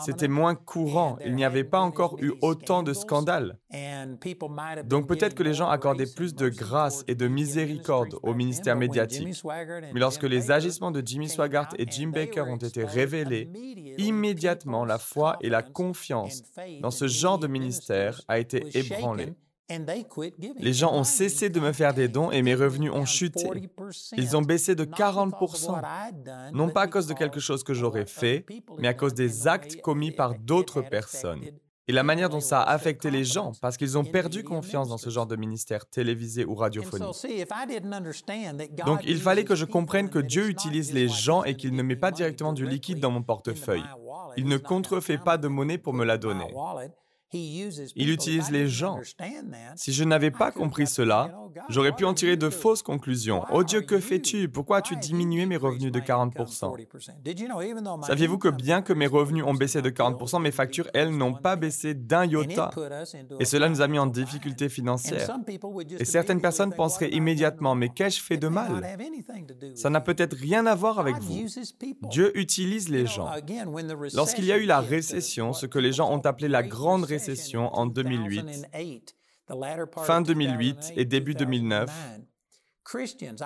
C'était 0.00 0.28
moins 0.28 0.54
courant. 0.54 1.16
Il 1.24 1.34
n'y 1.34 1.44
avait 1.44 1.64
pas 1.64 1.80
encore 1.80 2.16
eu 2.20 2.32
autant 2.42 2.82
de 2.82 2.92
scandales. 2.92 3.58
Donc 4.84 5.06
peut-être 5.06 5.34
que 5.34 5.42
les 5.42 5.54
gens 5.54 5.68
accordaient 5.68 6.12
plus 6.12 6.34
de 6.34 6.48
grâce 6.48 7.04
et 7.08 7.14
de 7.14 7.28
miséricorde 7.28 8.16
au 8.22 8.34
ministère 8.34 8.76
médiatique. 8.76 9.42
Mais 9.92 10.00
lorsque 10.00 10.24
les 10.24 10.50
agissements 10.50 10.90
de 10.90 11.02
Jimmy 11.04 11.28
Swaggart 11.28 11.70
et 11.78 11.86
Jim 11.88 12.08
Baker 12.08 12.42
ont 12.42 12.56
été 12.56 12.84
révélés, 12.84 13.50
immédiatement 13.98 14.84
la 14.84 14.98
foi 14.98 15.36
et 15.40 15.48
la 15.48 15.62
confiance 15.62 16.42
dans 16.80 16.90
ce 16.90 17.06
genre 17.06 17.38
de 17.38 17.46
ministère 17.46 18.20
a 18.28 18.38
été 18.38 18.66
ébranlée. 18.76 19.34
Les 20.58 20.72
gens 20.72 20.92
ont 20.92 21.04
cessé 21.04 21.48
de 21.48 21.58
me 21.58 21.72
faire 21.72 21.94
des 21.94 22.08
dons 22.08 22.30
et 22.30 22.42
mes 22.42 22.54
revenus 22.54 22.92
ont 22.92 23.06
chuté. 23.06 23.48
Ils 24.16 24.36
ont 24.36 24.42
baissé 24.42 24.74
de 24.74 24.84
40%, 24.84 26.52
non 26.52 26.68
pas 26.68 26.82
à 26.82 26.86
cause 26.86 27.06
de 27.06 27.14
quelque 27.14 27.40
chose 27.40 27.64
que 27.64 27.72
j'aurais 27.74 28.06
fait, 28.06 28.44
mais 28.78 28.88
à 28.88 28.94
cause 28.94 29.14
des 29.14 29.48
actes 29.48 29.80
commis 29.80 30.10
par 30.10 30.34
d'autres 30.34 30.82
personnes. 30.82 31.40
Et 31.86 31.92
la 31.92 32.02
manière 32.02 32.30
dont 32.30 32.40
ça 32.40 32.62
a 32.62 32.72
affecté 32.72 33.10
les 33.10 33.24
gens, 33.24 33.52
parce 33.60 33.76
qu'ils 33.76 33.98
ont 33.98 34.04
perdu 34.04 34.42
confiance 34.42 34.88
dans 34.88 34.96
ce 34.96 35.10
genre 35.10 35.26
de 35.26 35.36
ministère 35.36 35.84
télévisé 35.84 36.46
ou 36.46 36.54
radiophonique. 36.54 37.06
Donc 38.86 39.00
il 39.04 39.20
fallait 39.20 39.44
que 39.44 39.54
je 39.54 39.66
comprenne 39.66 40.08
que 40.08 40.18
Dieu 40.18 40.48
utilise 40.48 40.94
les 40.94 41.08
gens 41.08 41.44
et 41.44 41.54
qu'il 41.56 41.74
ne 41.74 41.82
met 41.82 41.96
pas 41.96 42.10
directement 42.10 42.54
du 42.54 42.66
liquide 42.66 43.00
dans 43.00 43.10
mon 43.10 43.22
portefeuille. 43.22 43.84
Il 44.38 44.46
ne 44.46 44.56
contrefait 44.56 45.18
pas 45.18 45.36
de 45.36 45.48
monnaie 45.48 45.78
pour 45.78 45.92
me 45.92 46.04
la 46.04 46.16
donner. 46.16 46.46
Il 47.32 48.10
utilise 48.10 48.50
les 48.50 48.68
gens. 48.68 49.00
Si 49.76 49.92
je 49.92 50.04
n'avais 50.04 50.30
pas 50.30 50.52
compris 50.52 50.86
cela, 50.86 51.30
j'aurais 51.68 51.92
pu 51.92 52.04
en 52.04 52.14
tirer 52.14 52.36
de 52.36 52.50
fausses 52.50 52.82
conclusions. 52.82 53.44
Oh 53.52 53.64
Dieu, 53.64 53.80
que 53.80 53.98
fais-tu? 53.98 54.48
Pourquoi 54.48 54.78
as-tu 54.78 54.96
diminué 54.96 55.46
mes 55.46 55.56
revenus 55.56 55.92
de 55.92 56.00
40% 56.00 58.06
Saviez-vous 58.06 58.38
que 58.38 58.48
bien 58.48 58.82
que 58.82 58.92
mes 58.92 59.06
revenus 59.06 59.44
ont 59.44 59.54
baissé 59.54 59.82
de 59.82 59.90
40%, 59.90 60.40
mes 60.40 60.52
factures, 60.52 60.88
elles, 60.94 61.16
n'ont 61.16 61.34
pas 61.34 61.56
baissé 61.56 61.94
d'un 61.94 62.24
iota. 62.24 62.70
Et 63.40 63.44
cela 63.44 63.68
nous 63.68 63.80
a 63.80 63.88
mis 63.88 63.98
en 63.98 64.06
difficulté 64.06 64.68
financière. 64.68 65.28
Et 65.98 66.04
certaines 66.04 66.40
personnes 66.40 66.72
penseraient 66.72 67.10
immédiatement, 67.10 67.74
mais 67.74 67.88
qu'ai-je 67.88 68.20
fait 68.20 68.36
de 68.36 68.48
mal? 68.48 68.82
Ça 69.74 69.90
n'a 69.90 70.00
peut-être 70.00 70.36
rien 70.36 70.66
à 70.66 70.74
voir 70.74 70.98
avec 70.98 71.16
vous. 71.18 71.46
Dieu 72.10 72.36
utilise 72.38 72.88
les 72.88 73.06
gens. 73.06 73.30
Lorsqu'il 74.14 74.44
y 74.44 74.52
a 74.52 74.56
eu 74.56 74.66
la 74.66 74.80
récession, 74.80 75.52
ce 75.52 75.66
que 75.66 75.78
les 75.78 75.92
gens 75.92 76.12
ont 76.12 76.20
appelé 76.20 76.48
la 76.48 76.62
grande 76.62 77.04
récession, 77.04 77.13
en 77.72 77.86
2008, 77.86 78.66
fin 80.04 80.20
2008 80.22 80.92
et 80.96 81.04
début 81.04 81.34
2009, 81.34 81.90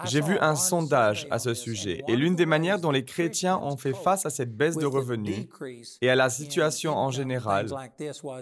j'ai 0.04 0.20
vu 0.20 0.37
un 0.40 0.57
sondage 0.57 1.26
à 1.31 1.38
ce 1.38 1.54
sujet 1.54 2.02
et 2.09 2.16
l'une 2.16 2.35
des 2.35 2.46
manières 2.46 2.81
dont 2.81 2.90
les 2.90 3.04
chrétiens 3.04 3.59
ont 3.59 3.76
fait 3.76 3.94
face 3.94 4.26
à 4.26 4.31
cette 4.31 4.57
baisse 4.57 4.76
de 4.76 4.87
revenus 4.87 5.46
et 6.02 6.11
à 6.11 6.16
la 6.16 6.28
situation 6.28 6.96
en 6.96 7.11
général 7.11 7.68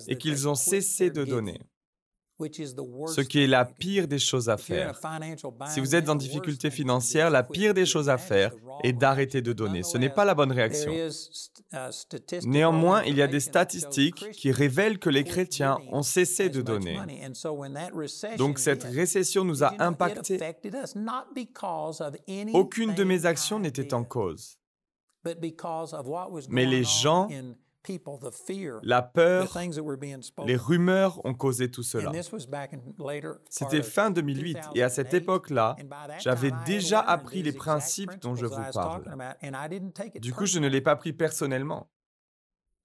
est 0.09 0.17
qu'ils 0.17 0.49
ont 0.49 0.55
cessé 0.55 1.11
de 1.11 1.25
donner 1.25 1.61
ce 2.39 3.21
qui 3.23 3.43
est 3.43 3.47
la 3.47 3.65
pire 3.65 4.07
des 4.07 4.19
choses 4.19 4.49
à 4.51 4.57
faire. 4.57 5.01
Si 5.69 5.81
vous 5.81 5.95
êtes 5.95 6.09
en 6.11 6.15
difficulté 6.15 6.71
financière, 6.71 7.31
la 7.31 7.43
pire 7.43 7.73
des 7.73 7.87
choses 7.87 8.11
à 8.11 8.19
faire 8.19 8.53
est 8.83 8.93
d'arrêter 8.93 9.41
de 9.41 9.53
donner. 9.53 9.83
Ce 9.83 9.97
n'est 9.97 10.11
pas 10.11 10.25
la 10.25 10.35
bonne 10.35 10.53
réaction. 10.53 10.93
Uh, 10.93 12.39
Néanmoins, 12.45 13.03
il 13.05 13.17
y 13.17 13.23
a 13.23 13.27
des 13.27 13.41
statistiques 13.41 14.31
qui 14.33 14.53
révèlent 14.53 14.99
que 14.99 15.11
les 15.11 15.25
chrétiens 15.25 15.79
ont 15.91 16.03
cessé 16.03 16.49
de 16.49 16.61
donner. 16.61 16.99
Donc 18.37 18.59
cette 18.59 18.85
récession 18.85 19.45
nous 19.45 19.65
a 19.65 19.75
impactés. 19.83 20.39
Aucune 22.53 22.95
de 22.95 23.05
mes 23.05 23.25
actions 23.25 23.59
n'était 23.59 23.95
en 23.95 24.05
cause. 24.05 24.59
Mais 26.51 26.67
les 26.67 26.85
gens 26.85 27.29
la 28.83 29.03
peur, 29.03 29.57
les 30.45 30.57
rumeurs 30.57 31.25
ont 31.25 31.35
causé 31.35 31.71
tout 31.71 31.83
cela. 31.83 32.13
C'était 33.49 33.83
fin 33.83 34.11
2008 34.11 34.59
et 34.75 34.83
à 34.83 34.89
cette 34.89 35.15
époque-là, 35.15 35.77
j'avais 36.19 36.53
déjà 36.65 37.01
appris 37.01 37.43
les 37.43 37.53
principes 37.53 38.19
dont 38.21 38.35
je 38.35 38.47
vous 38.47 38.63
parle. 38.73 39.05
Du 40.21 40.33
coup, 40.33 40.47
je 40.47 40.59
ne 40.59 40.69
l'ai 40.69 40.81
pas 40.81 40.97
pris 40.97 41.13
personnellement. 41.13 41.89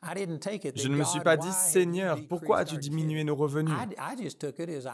Je 0.03 0.87
ne 0.87 0.95
me 0.95 1.03
suis 1.03 1.19
pas 1.19 1.37
dit, 1.37 1.51
Seigneur, 1.51 2.17
pourquoi 2.27 2.59
as-tu 2.59 2.77
diminué 2.77 3.23
nos 3.23 3.35
revenus? 3.35 3.73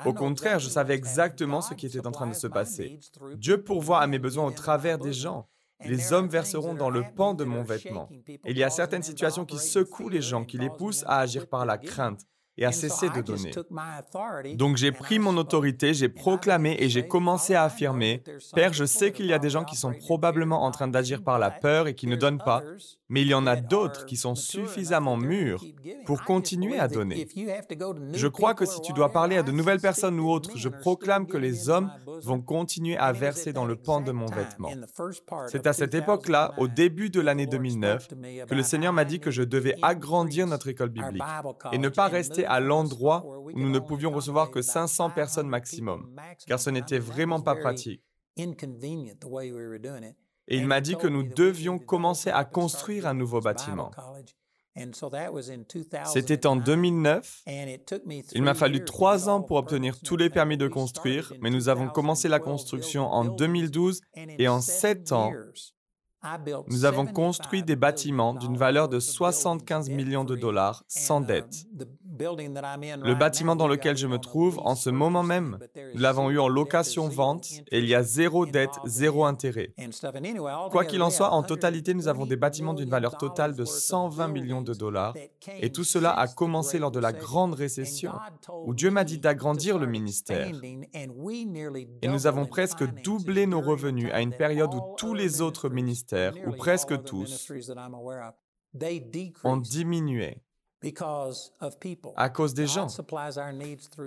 Au 0.06 0.14
contraire, 0.14 0.60
je 0.60 0.68
savais 0.68 0.96
exactement 0.96 1.62
ce 1.62 1.74
qui 1.74 1.86
était 1.86 2.06
en 2.06 2.12
train 2.12 2.28
de 2.28 2.34
se 2.34 2.48
passer. 2.48 3.00
Dieu 3.36 3.64
pourvoit 3.64 4.02
à 4.02 4.08
mes 4.08 4.20
besoins 4.20 4.46
au 4.46 4.52
travers 4.52 4.98
des 4.98 5.14
gens. 5.14 5.48
Les 5.86 6.14
hommes 6.14 6.28
verseront 6.28 6.74
dans 6.74 6.90
le 6.90 7.04
pan 7.16 7.34
de 7.34 7.44
mon 7.44 7.64
vêtement. 7.64 8.10
Il 8.46 8.58
y 8.58 8.64
a 8.64 8.70
certaines 8.70 9.04
situations 9.04 9.46
qui 9.46 9.58
secouent 9.58 10.10
les 10.10 10.22
gens, 10.22 10.46
qui 10.46 10.58
les 10.58 10.70
poussent 10.70 11.04
à 11.06 11.20
agir 11.20 11.48
par 11.48 11.66
la 11.66 11.78
crainte 11.78 12.22
et 12.58 12.66
à 12.66 12.72
cesser 12.72 13.10
de 13.10 13.22
donner. 13.22 13.52
Donc 14.56 14.78
j'ai 14.78 14.92
pris 14.92 15.20
mon 15.20 15.38
autorité, 15.38 15.94
j'ai 15.94 16.10
proclamé 16.10 16.76
et 16.80 16.90
j'ai 16.90 17.08
commencé 17.08 17.54
à 17.54 17.64
affirmer, 17.64 18.24
Père, 18.54 18.74
je 18.74 18.86
sais 18.86 19.12
qu'il 19.12 19.28
y 19.28 19.34
a 19.34 19.40
des 19.40 19.50
gens 19.50 19.64
qui 19.64 19.76
sont 19.76 19.94
probablement 19.94 20.64
en 20.64 20.72
train 20.72 20.88
d'agir 20.88 21.24
par 21.24 21.40
la 21.40 21.52
peur 21.52 21.88
et 21.88 21.96
qui 21.96 22.08
ne 22.08 22.16
donnent 22.16 22.40
pas, 22.40 22.64
mais 23.10 23.22
il 23.22 23.28
y 23.28 23.34
en 23.34 23.46
a 23.46 23.56
d'autres 23.56 24.06
qui 24.06 24.16
sont 24.16 24.36
suffisamment 24.36 25.18
mûrs 25.18 25.64
pour 26.06 26.24
continuer 26.24 26.80
à 26.80 26.88
donner. 26.88 27.28
Je 28.14 28.28
crois 28.28 28.54
que 28.54 28.66
si 28.66 28.82
tu 28.82 28.94
dois 28.94 29.12
parler 29.12 29.38
à 29.38 29.44
de 29.44 29.52
nouvelles 29.52 29.80
personnes 29.80 30.20
ou 30.20 30.30
autres, 30.30 30.52
je 30.56 30.70
proclame 30.70 31.28
que 31.28 31.38
les 31.38 31.70
hommes 31.70 31.92
vont 32.24 32.42
continuer 32.42 32.98
à 32.98 33.12
verser 33.12 33.54
dans 33.54 33.66
le 33.66 33.76
pan 33.76 34.02
de 34.02 34.12
mon 34.12 34.26
vêtement. 34.26 34.70
C'est 35.48 35.68
à 35.68 35.74
cette 35.74 35.94
époque-là, 35.94 36.54
au 36.58 36.68
début 36.68 37.10
de 37.10 37.22
l'année 37.22 37.46
2009, 37.46 38.08
que 38.48 38.56
le 38.56 38.64
Seigneur 38.64 38.94
m'a 38.94 39.06
dit 39.06 39.20
que 39.20 39.32
je 39.32 39.44
devais 39.44 39.76
agrandir 39.82 40.48
notre 40.48 40.68
école 40.68 40.90
biblique 40.90 41.22
et 41.72 41.78
ne 41.78 41.90
pas 41.90 42.08
rester 42.08 42.47
à 42.48 42.60
l'endroit 42.60 43.24
où 43.26 43.52
nous 43.60 43.70
ne 43.70 43.80
pouvions 43.80 44.12
recevoir 44.12 44.52
que 44.52 44.62
500 44.62 45.12
personnes 45.12 45.48
maximum, 45.48 46.16
car 46.48 46.60
ce 46.60 46.70
n'était 46.70 47.00
vraiment 47.00 47.42
pas 47.42 47.56
pratique. 47.56 48.02
Et 50.50 50.58
il 50.58 50.68
m'a 50.68 50.82
dit 50.82 50.96
que 50.96 51.08
nous 51.08 51.24
devions 51.24 51.80
commencer 51.80 52.30
à 52.30 52.46
construire 52.46 53.08
un 53.08 53.14
nouveau 53.14 53.42
bâtiment. 53.42 53.92
C'était 56.06 56.46
en 56.46 56.56
2009. 56.56 57.44
Il 58.34 58.44
m'a 58.44 58.54
fallu 58.54 58.86
trois 58.86 59.28
ans 59.28 59.42
pour 59.42 59.58
obtenir 59.58 60.00
tous 60.00 60.18
les 60.18 60.30
permis 60.30 60.58
de 60.58 60.68
construire, 60.68 61.34
mais 61.42 61.50
nous 61.50 61.70
avons 61.70 61.90
commencé 61.90 62.28
la 62.28 62.40
construction 62.40 63.08
en 63.08 63.26
2012 63.26 64.02
et 64.16 64.48
en 64.48 64.62
sept 64.62 65.12
ans, 65.12 65.34
nous 66.68 66.86
avons 66.86 67.06
construit 67.06 67.64
des 67.64 67.76
bâtiments 67.76 68.34
d'une 68.34 68.58
valeur 68.58 68.90
de 68.90 69.00
75 69.00 69.90
millions 69.90 70.24
de 70.24 70.36
dollars 70.36 70.84
sans 70.88 71.22
dette. 71.22 71.66
Le 72.20 73.14
bâtiment 73.14 73.56
dans 73.56 73.68
lequel 73.68 73.98
je 73.98 74.08
me 74.08 74.18
trouve 74.18 74.60
en 74.60 74.76
ce 74.76 74.90
moment 74.90 75.24
même, 75.24 75.60
nous 75.94 76.02
l'avons 76.02 76.30
eu 76.30 76.40
en 76.40 76.48
location-vente 76.48 77.48
et 77.72 77.80
il 77.80 77.86
y 77.88 77.96
a 77.96 78.04
zéro 78.04 78.46
dette, 78.46 78.72
zéro 78.86 79.26
intérêt. 79.26 79.74
Quoi 80.72 80.86
qu'il 80.86 81.02
en 81.02 81.10
soit, 81.10 81.32
en 81.32 81.44
totalité, 81.44 81.94
nous 81.94 82.08
avons 82.08 82.26
des 82.26 82.36
bâtiments 82.36 82.74
d'une 82.74 82.90
valeur 82.90 83.18
totale 83.18 83.56
de 83.56 83.66
120 83.66 84.28
millions 84.28 84.62
de 84.62 84.74
dollars 84.74 85.14
et 85.62 85.72
tout 85.72 85.84
cela 85.84 86.12
a 86.12 86.28
commencé 86.28 86.80
lors 86.80 86.92
de 86.92 87.00
la 87.00 87.14
grande 87.14 87.54
récession 87.54 88.14
où 88.66 88.74
Dieu 88.74 88.92
m'a 88.92 89.04
dit 89.04 89.20
d'agrandir 89.20 89.78
le 89.78 89.88
ministère. 89.88 90.52
Et 92.02 92.08
nous 92.08 92.28
avons 92.28 92.46
presque 92.46 92.84
doublé 93.04 93.46
nos 93.46 93.62
revenus 93.62 94.10
à 94.14 94.22
une 94.22 94.36
période 94.36 94.74
où 94.74 94.82
tous 94.98 95.14
les 95.14 95.42
autres 95.42 95.70
ministères, 95.70 96.34
ou 96.48 96.52
presque 96.52 97.04
tous, 97.04 97.52
ont 99.44 99.58
diminué 99.58 100.42
à 102.16 102.30
cause 102.30 102.54
des 102.54 102.68
gens. 102.68 102.88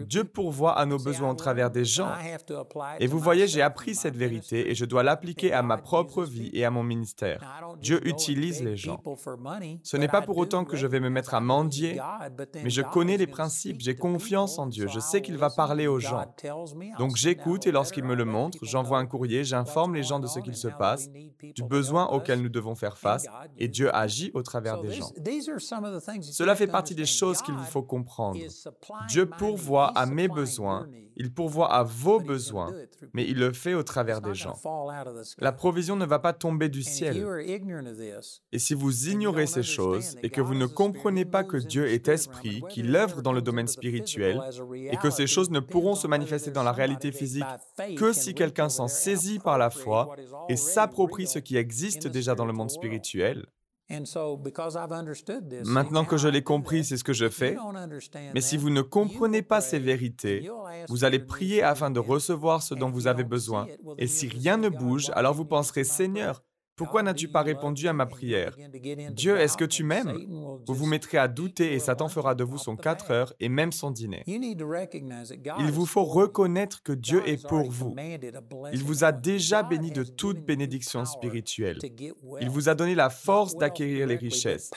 Dieu 0.07 0.25
pourvoit 0.25 0.79
à 0.79 0.87
nos 0.87 0.99
besoins 0.99 1.31
au 1.31 1.35
travers 1.35 1.71
des 1.71 1.85
gens. 1.85 2.13
Et 3.01 3.07
vous 3.09 3.19
voyez, 3.19 3.49
j'ai 3.49 3.63
appris 3.63 3.95
cette 3.95 4.17
vérité 4.17 4.71
et 4.71 4.75
je 4.75 4.85
dois 4.85 5.03
l'appliquer 5.03 5.53
à 5.53 5.63
ma 5.63 5.79
propre 5.79 6.23
vie 6.23 6.51
et 6.53 6.65
à 6.65 6.71
mon 6.71 6.85
ministère. 6.85 7.41
Dieu 7.81 8.07
utilise 8.07 8.63
les 8.63 8.77
gens. 8.77 9.03
Ce 9.83 9.97
n'est 9.97 10.09
pas 10.09 10.23
pour 10.23 10.39
autant 10.39 10.65
que 10.65 10.77
je 10.77 10.87
vais 10.87 11.01
me 11.01 11.11
mettre 11.11 11.35
à 11.35 11.41
mendier, 11.41 12.01
mais 12.63 12.71
je 12.71 12.83
connais 12.83 13.17
les 13.17 13.27
principes, 13.27 13.81
j'ai 13.81 13.97
confiance 13.97 14.59
en 14.59 14.67
Dieu, 14.67 14.87
je 14.87 15.01
sais 15.01 15.23
qu'il 15.23 15.37
va 15.37 15.51
parler 15.51 15.87
aux 15.87 15.99
gens. 15.99 16.25
Donc 16.99 17.17
j'écoute 17.17 17.67
et 17.67 17.73
lorsqu'il 17.73 18.05
me 18.05 18.15
le 18.15 18.25
montre, 18.25 18.59
j'envoie 18.63 18.99
un 18.99 19.07
courrier, 19.07 19.43
j'informe 19.43 19.95
les 19.95 20.05
gens 20.05 20.21
de 20.21 20.29
ce 20.29 20.39
qu'il 20.39 20.57
se 20.57 20.69
passe, 20.69 21.11
du 21.11 21.65
besoin 21.65 22.07
auquel 22.09 22.43
nous 22.43 22.49
devons 22.49 22.77
faire 22.77 22.97
face, 22.97 23.27
et 23.59 23.67
Dieu 23.67 23.95
agit 23.95 24.31
au 24.35 24.43
travers 24.43 24.81
des 24.81 24.93
gens. 24.93 25.11
Cela 26.23 26.55
fait 26.61 26.67
partie 26.67 26.95
des 26.95 27.07
choses 27.07 27.41
qu'il 27.43 27.55
vous 27.55 27.65
faut 27.65 27.83
comprendre. 27.83 28.39
Dieu 29.09 29.27
pourvoit 29.27 29.89
à 29.89 30.07
mes 30.07 30.29
besoins, 30.29 30.87
il 31.17 31.33
pourvoit 31.33 31.73
à 31.73 31.83
vos 31.83 32.21
besoins, 32.21 32.73
mais 33.13 33.25
il 33.27 33.39
le 33.39 33.53
fait 33.53 33.75
au 33.75 33.83
travers 33.83 34.21
des 34.21 34.35
gens. 34.35 34.57
La 35.39 35.53
provision 35.53 35.97
ne 35.97 36.07
va 36.07 36.19
pas 36.19 36.33
tomber 36.33 36.69
du 36.69 36.83
ciel. 36.83 37.17
Et 38.53 38.59
si 38.59 38.75
vous 38.75 39.09
ignorez 39.09 39.47
ces 39.47 39.63
choses 39.63 40.17
et 40.23 40.31
que 40.31 40.41
vous 40.41 40.55
ne 40.55 40.67
comprenez 40.67 41.25
pas 41.25 41.45
que 41.45 41.57
Dieu 41.57 41.89
est 41.89 42.09
esprit, 42.09 42.63
qu'il 42.69 42.95
œuvre 42.95 43.23
dans 43.23 43.33
le 43.33 43.43
domaine 43.43 43.69
spirituel, 43.69 44.41
et 44.75 44.97
que 44.97 45.11
ces 45.11 45.27
choses 45.27 45.51
ne 45.51 45.61
pourront 45.61 45.95
se 45.95 46.07
manifester 46.07 46.51
dans 46.51 46.63
la 46.63 46.73
réalité 46.73 47.13
physique 47.13 47.45
que 47.97 48.13
si 48.13 48.35
quelqu'un 48.35 48.69
s'en 48.69 48.89
saisit 48.89 49.39
par 49.39 49.59
la 49.59 49.71
foi 49.71 50.15
et 50.49 50.57
s'approprie 50.57 51.27
ce 51.27 51.39
qui 51.39 51.57
existe 51.57 52.07
déjà 52.07 52.35
dans 52.35 52.47
le 52.47 52.53
monde 52.53 52.71
spirituel, 52.71 53.47
Maintenant 55.65 56.05
que 56.05 56.17
je 56.17 56.29
l'ai 56.29 56.43
compris, 56.43 56.85
c'est 56.85 56.97
ce 56.97 57.05
que 57.05 57.13
je 57.13 57.29
fais. 57.29 57.57
Mais 58.35 58.41
si 58.41 58.57
vous 58.57 58.71
ne 58.71 58.83
comprenez 58.83 59.43
pas 59.43 59.61
ces 59.61 59.79
vérités, 59.79 60.49
vous 60.89 61.05
allez 61.05 61.19
prier 61.19 61.63
afin 61.63 61.91
de 61.91 62.01
recevoir 62.01 62.63
ce 62.63 62.75
dont 62.75 62.91
vous 62.91 63.07
avez 63.07 63.25
besoin. 63.25 63.67
Et 63.99 64.07
si 64.07 64.29
rien 64.29 64.57
ne 64.57 64.69
bouge, 64.69 65.11
alors 65.15 65.35
vous 65.35 65.45
penserez, 65.45 65.85
Seigneur, 65.85 66.43
pourquoi 66.81 67.03
n'as-tu 67.03 67.29
pas 67.29 67.43
répondu 67.43 67.89
à 67.89 67.93
ma 67.93 68.07
prière? 68.07 68.57
Dieu, 69.13 69.39
est-ce 69.39 69.59
que 69.59 69.67
tu 69.67 69.85
m'aimes? 69.85 70.15
Vous 70.67 70.75
vous 70.75 70.87
mettrez 70.87 71.19
à 71.19 71.29
douter 71.29 71.75
et 71.75 71.79
Satan 71.79 72.09
fera 72.09 72.35
de 72.35 72.43
vous 72.43 72.57
son 72.57 72.75
4 72.75 73.11
heures 73.11 73.35
et 73.39 73.51
même 73.51 73.71
son 73.71 73.91
dîner. 73.91 74.23
Il 74.27 75.71
vous 75.71 75.85
faut 75.85 76.05
reconnaître 76.05 76.83
que 76.83 76.93
Dieu 76.93 77.23
est 77.29 77.47
pour 77.47 77.71
vous. 77.71 77.95
Il 78.73 78.83
vous 78.83 79.05
a 79.05 79.13
déjà 79.13 79.63
béni 79.63 79.91
de 79.91 80.05
toute 80.05 80.43
bénédiction 80.43 81.05
spirituelle. 81.05 81.79
Il 82.41 82.49
vous 82.49 82.71
a 82.71 82.75
donné 82.75 82.95
la 82.95 83.11
force 83.11 83.59
d'acquérir 83.59 84.07
les 84.07 84.17
richesses. 84.17 84.71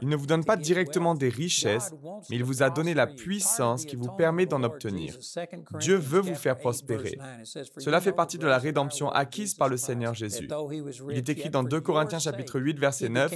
Il 0.00 0.08
ne 0.08 0.16
vous 0.16 0.26
donne 0.26 0.46
pas 0.46 0.56
directement 0.56 1.14
des 1.14 1.28
richesses, 1.28 1.92
mais 2.30 2.36
il 2.36 2.44
vous 2.44 2.62
a 2.62 2.70
donné 2.70 2.94
la 2.94 3.06
puissance 3.06 3.84
qui 3.84 3.96
vous 3.96 4.10
permet 4.16 4.46
d'en 4.46 4.62
obtenir. 4.62 5.18
Dieu 5.78 5.96
veut 5.96 6.20
vous 6.20 6.36
faire 6.36 6.56
prospérer. 6.56 7.18
Cela 7.76 8.00
fait 8.00 8.12
partie 8.12 8.38
de 8.38 8.46
la 8.46 8.56
rédemption 8.56 9.10
acquise 9.10 9.52
par 9.52 9.68
le 9.68 9.76
Seigneur 9.76 10.14
Jésus. 10.14 10.48
Il 11.10 11.18
est 11.18 11.28
écrit 11.50 11.62
dans 11.62 11.62
2 11.62 11.80
Corinthiens 11.80 12.18
chapitre 12.18 12.60
8 12.60 12.78
verset 12.78 13.08
9, 13.08 13.32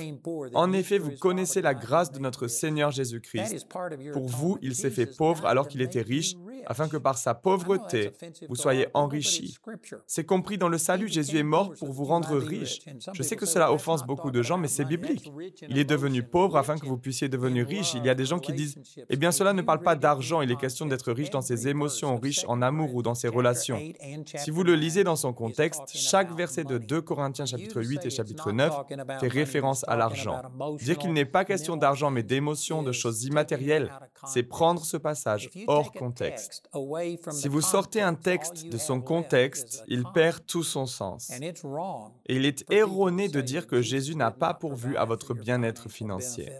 En 0.54 0.72
effet, 0.72 0.98
vous 0.98 1.12
connaissez 1.12 1.60
la 1.62 1.74
grâce 1.74 2.12
de 2.12 2.18
notre 2.18 2.46
Seigneur 2.46 2.90
Jésus-Christ. 2.90 3.66
Pour 4.12 4.28
vous, 4.28 4.58
il 4.62 4.74
s'est 4.74 4.90
fait 4.90 5.06
pauvre 5.06 5.46
alors 5.46 5.68
qu'il 5.68 5.82
était 5.82 6.02
riche, 6.02 6.36
afin 6.66 6.88
que 6.88 6.96
par 6.96 7.18
sa 7.18 7.34
pauvreté, 7.34 8.12
vous 8.48 8.56
soyez 8.56 8.88
enrichis. 8.94 9.58
C'est 10.06 10.24
compris 10.24 10.58
dans 10.58 10.68
le 10.68 10.78
salut, 10.78 11.08
Jésus 11.08 11.38
est 11.38 11.42
mort 11.42 11.72
pour 11.78 11.92
vous 11.92 12.04
rendre 12.04 12.36
riche. 12.36 12.80
Je 13.12 13.22
sais 13.22 13.36
que 13.36 13.46
cela 13.46 13.72
offense 13.72 14.04
beaucoup 14.04 14.30
de 14.30 14.42
gens, 14.42 14.58
mais 14.58 14.68
c'est 14.68 14.84
biblique. 14.84 15.32
Il 15.68 15.78
est 15.78 15.84
devenu 15.84 16.22
pauvre 16.22 16.56
afin 16.56 16.76
que 16.76 16.86
vous 16.86 16.98
puissiez 16.98 17.28
devenir 17.28 17.66
riche. 17.66 17.94
Il 17.94 18.04
y 18.04 18.08
a 18.08 18.14
des 18.14 18.24
gens 18.24 18.38
qui 18.38 18.52
disent, 18.52 18.78
eh 19.08 19.16
bien 19.16 19.32
cela 19.32 19.52
ne 19.52 19.62
parle 19.62 19.82
pas 19.82 19.96
d'argent, 19.96 20.40
il 20.42 20.50
est 20.50 20.56
question 20.56 20.86
d'être 20.86 21.12
riche 21.12 21.30
dans 21.30 21.42
ses 21.42 21.68
émotions, 21.68 22.16
riche 22.16 22.44
en 22.48 22.62
amour 22.62 22.94
ou 22.94 23.02
dans 23.02 23.14
ses 23.14 23.28
relations. 23.28 23.80
Si 24.36 24.50
vous 24.50 24.62
le 24.62 24.74
lisez 24.74 25.04
dans 25.04 25.16
son 25.16 25.32
contexte, 25.32 25.82
chaque 25.94 26.34
verset 26.34 26.64
de 26.64 26.78
2 26.78 27.00
Corinthiens 27.02 27.46
chapitre 27.46 27.82
8 27.82 28.06
et 28.06 28.10
chapitre 28.10 28.52
9 28.52 28.72
fait 29.20 29.28
référence 29.28 29.84
à 29.88 29.96
l'argent. 29.96 30.42
Dire 30.80 30.98
qu'il 30.98 31.12
n'est 31.12 31.24
pas 31.24 31.44
question 31.44 31.76
d'argent 31.76 32.10
mais 32.10 32.22
d'émotions, 32.22 32.82
de 32.82 32.92
choses 32.92 33.24
immatérielles, 33.24 33.90
c'est 34.26 34.42
prendre 34.42 34.84
ce 34.84 34.96
passage 34.96 35.50
hors 35.66 35.92
contexte. 35.92 36.43
Si 37.30 37.48
vous 37.48 37.60
sortez 37.60 38.00
un 38.00 38.14
texte 38.14 38.66
de 38.68 38.78
son 38.78 39.00
contexte, 39.00 39.84
il 39.88 40.04
perd 40.14 40.44
tout 40.46 40.62
son 40.62 40.86
sens. 40.86 41.30
Et 41.30 42.36
il 42.36 42.46
est 42.46 42.70
erroné 42.70 43.28
de 43.28 43.40
dire 43.40 43.66
que 43.66 43.82
Jésus 43.82 44.16
n'a 44.16 44.30
pas 44.30 44.54
pourvu 44.54 44.96
à 44.96 45.04
votre 45.04 45.34
bien-être 45.34 45.88
financier. 45.88 46.50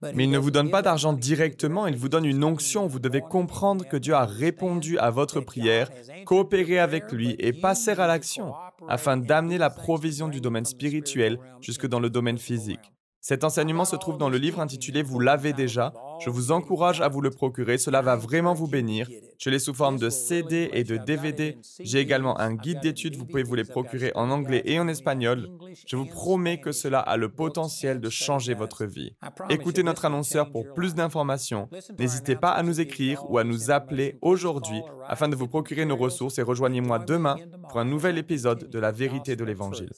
Mais 0.00 0.24
il 0.24 0.30
ne 0.30 0.38
vous 0.38 0.52
donne 0.52 0.70
pas 0.70 0.82
d'argent 0.82 1.12
directement, 1.12 1.88
il 1.88 1.96
vous 1.96 2.08
donne 2.08 2.24
une 2.24 2.44
onction. 2.44 2.86
Vous 2.86 3.00
devez 3.00 3.20
comprendre 3.20 3.84
que 3.86 3.96
Dieu 3.96 4.14
a 4.14 4.26
répondu 4.26 4.96
à 4.98 5.10
votre 5.10 5.40
prière, 5.40 5.90
coopérer 6.24 6.78
avec 6.78 7.10
lui 7.10 7.34
et 7.40 7.52
passer 7.52 7.90
à 7.90 8.06
l'action 8.06 8.54
afin 8.88 9.16
d'amener 9.16 9.58
la 9.58 9.70
provision 9.70 10.28
du 10.28 10.40
domaine 10.40 10.64
spirituel 10.64 11.40
jusque 11.60 11.86
dans 11.88 11.98
le 11.98 12.10
domaine 12.10 12.38
physique. 12.38 12.92
Cet 13.20 13.42
enseignement 13.44 13.84
se 13.84 13.96
trouve 13.96 14.16
dans 14.16 14.28
le 14.28 14.38
livre 14.38 14.60
intitulé 14.60 15.02
Vous 15.02 15.18
l'avez 15.18 15.52
déjà. 15.52 15.92
Je 16.20 16.30
vous 16.30 16.52
encourage 16.52 17.00
à 17.00 17.08
vous 17.08 17.20
le 17.20 17.30
procurer, 17.30 17.76
cela 17.76 18.00
va 18.00 18.16
vraiment 18.16 18.54
vous 18.54 18.68
bénir. 18.68 19.08
Je 19.38 19.50
l'ai 19.50 19.58
sous 19.58 19.74
forme 19.74 19.98
de 19.98 20.08
CD 20.08 20.70
et 20.72 20.84
de 20.84 20.96
DVD. 20.96 21.58
J'ai 21.80 21.98
également 21.98 22.38
un 22.40 22.54
guide 22.54 22.80
d'études, 22.80 23.16
vous 23.16 23.24
pouvez 23.24 23.42
vous 23.42 23.54
les 23.54 23.64
procurer 23.64 24.12
en 24.14 24.30
anglais 24.30 24.62
et 24.64 24.78
en 24.80 24.88
espagnol. 24.88 25.48
Je 25.86 25.96
vous 25.96 26.06
promets 26.06 26.60
que 26.60 26.72
cela 26.72 27.00
a 27.00 27.16
le 27.16 27.28
potentiel 27.28 28.00
de 28.00 28.08
changer 28.08 28.54
votre 28.54 28.84
vie. 28.84 29.14
Écoutez 29.48 29.82
notre 29.82 30.04
annonceur 30.04 30.50
pour 30.50 30.72
plus 30.74 30.94
d'informations. 30.94 31.68
N'hésitez 31.98 32.36
pas 32.36 32.50
à 32.50 32.62
nous 32.62 32.80
écrire 32.80 33.28
ou 33.30 33.38
à 33.38 33.44
nous 33.44 33.70
appeler 33.70 34.18
aujourd'hui 34.22 34.80
afin 35.06 35.28
de 35.28 35.36
vous 35.36 35.48
procurer 35.48 35.84
nos 35.84 35.96
ressources 35.96 36.38
et 36.38 36.42
rejoignez-moi 36.42 36.98
demain 37.00 37.36
pour 37.68 37.78
un 37.78 37.84
nouvel 37.84 38.18
épisode 38.18 38.68
de 38.68 38.78
la 38.78 38.92
vérité 38.92 39.36
de 39.36 39.44
l'Évangile. 39.44 39.90